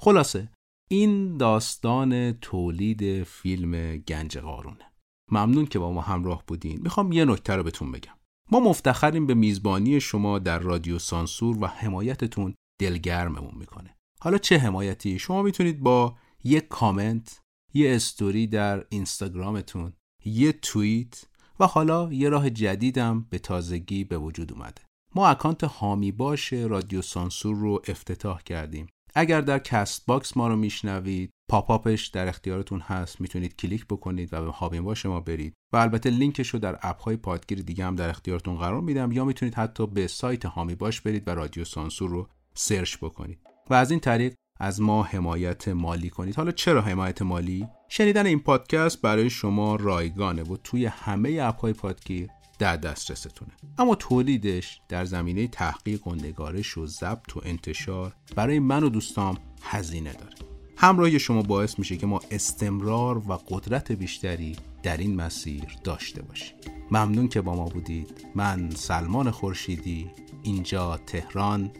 خلاصه 0.00 0.52
این 0.90 1.37
داستان 1.37 2.32
تولید 2.32 3.22
فیلم 3.22 3.96
گنج 3.96 4.38
قارونه 4.38 4.92
ممنون 5.30 5.66
که 5.66 5.78
با 5.78 5.92
ما 5.92 6.00
همراه 6.00 6.44
بودین. 6.46 6.80
می‌خوام 6.82 7.12
یه 7.12 7.24
نکته 7.24 7.56
رو 7.56 7.62
بهتون 7.62 7.92
بگم. 7.92 8.14
ما 8.50 8.61
مفتخریم 8.61 9.26
به 9.26 9.35
میزبانی 9.35 10.00
شما 10.00 10.38
در 10.38 10.58
رادیو 10.58 10.98
سانسور 10.98 11.58
و 11.61 11.66
حمایتتون 11.66 12.54
دلگرممون 12.80 13.54
می‌کنه. 13.54 13.96
حالا 14.20 14.38
چه 14.38 14.58
حمایتی؟ 14.58 15.18
شما 15.18 15.42
می‌تونید 15.42 15.80
با 15.80 16.16
یه 16.44 16.61
کامنت 16.61 17.40
یه 17.74 17.94
استوری 17.94 18.46
در 18.46 18.87
اینستاگرامتون 18.88 19.92
یه 20.24 20.52
توییت 20.52 21.24
و 21.61 21.66
حالا 21.66 22.12
یه 22.12 22.28
راه 22.28 22.50
جدیدم 22.50 23.26
به 23.30 23.38
تازگی 23.38 24.04
به 24.04 24.18
وجود 24.18 24.52
اومده. 24.52 24.82
ما 25.14 25.28
اکانت 25.28 25.64
هامی 25.64 26.12
باش 26.12 26.52
رادیو 26.52 27.02
سانسور 27.02 27.56
رو 27.56 27.82
افتتاح 27.88 28.42
کردیم. 28.42 28.87
اگر 29.14 29.40
در 29.40 29.58
کست 29.58 30.06
باکس 30.06 30.37
ما 30.37 30.48
رو 30.48 30.56
میشنوید 30.56 31.30
pop-up 31.51 31.92
ش 31.92 32.07
در 32.06 32.28
اختیارتون 32.28 32.80
هست. 32.80 33.20
می‌تونید 33.20 33.56
کلیک 33.56 33.87
بکنید 33.87 34.28
و 34.32 34.44
به 34.44 34.50
هامی 34.50 34.80
باش 34.80 35.06
ما 35.06 35.20
برید. 35.20 35.54
و 35.72 35.76
البته 35.76 36.11
لینکش 36.11 36.48
رو 36.48 36.58
در 36.58 36.78
اپ 36.82 37.02
های 37.02 37.16
پادگیر 37.16 37.62
دیگه 37.62 37.85
هم 37.85 37.96
در 37.96 38.08
اختیارتون 38.08 38.56
قرار 38.56 38.80
میدم. 38.80 39.12
یا 39.12 39.24
می‌تونید 39.24 39.54
حتی 39.54 39.87
به 39.87 40.06
سایت 40.06 40.46
هامی 40.46 40.74
باش 40.74 41.00
برید 41.00 41.28
و 41.28 41.30
رادیو 41.30 41.64
سانسور 41.64 42.11
رو 42.11 42.28
سرچ 42.54 42.96
بکنید. 42.96 43.38
و 43.70 43.74
از 43.74 43.90
این 43.90 44.00
طریق 44.00 44.35
از 44.61 44.80
ما 44.80 45.02
حمایت 45.02 45.68
مالی 45.68 46.11
کنید. 46.11 46.37
حالا 46.37 46.50
چرا 46.52 46.82
حمایت 46.82 47.22
مالی؟ 47.22 47.68
شنیدن 47.94 48.26
این 48.26 48.40
پادکست 48.40 49.00
برای 49.00 49.31
شما 49.31 49.76
رایگانه 49.76 50.42
و 50.42 50.57
توی 50.57 50.87
همه 50.87 51.38
اپ 51.42 51.61
های 51.61 51.72
پادگیر 51.72 52.28
در 52.59 52.76
دسترستونه. 52.76 53.50
اما 53.78 53.94
تولیدش 53.94 54.81
در 54.88 55.05
زمینه 55.05 55.48
تحقیق 55.48 56.07
و 56.07 56.14
نگارش 56.14 56.78
و 56.78 56.87
ضبط 56.87 57.37
و 57.37 57.40
انتشار 57.44 58.12
برای 58.37 58.59
من 58.59 58.85
و 58.85 58.88
دوستام 58.88 59.38
هزینه 59.62 60.12
داره. 60.12 60.35
همراهی 60.76 61.18
شما 61.18 61.42
باعث 61.42 61.78
میشه 61.78 61.96
که 61.96 62.07
ما 62.07 62.20
استمرار 62.31 63.18
و 63.18 63.38
قدرت 63.48 63.92
بیشتری 63.92 64.57
در 64.83 64.96
این 64.96 65.16
مسیر 65.16 65.64
داشته 65.85 66.22
باشیم. 66.22 66.55
ممنون 66.90 67.28
که 67.28 67.40
با 67.40 67.57
ما 67.57 67.64
بودید. 67.64 68.26
من 68.35 68.70
سلمان 68.70 69.31
خورشیدی 69.31 70.11
اینجا 70.42 70.96
تهران 70.96 71.70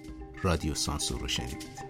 رادیو 0.43 0.75
سانسور 0.75 1.21
رو 1.21 1.29
شنیدید. 1.29 1.83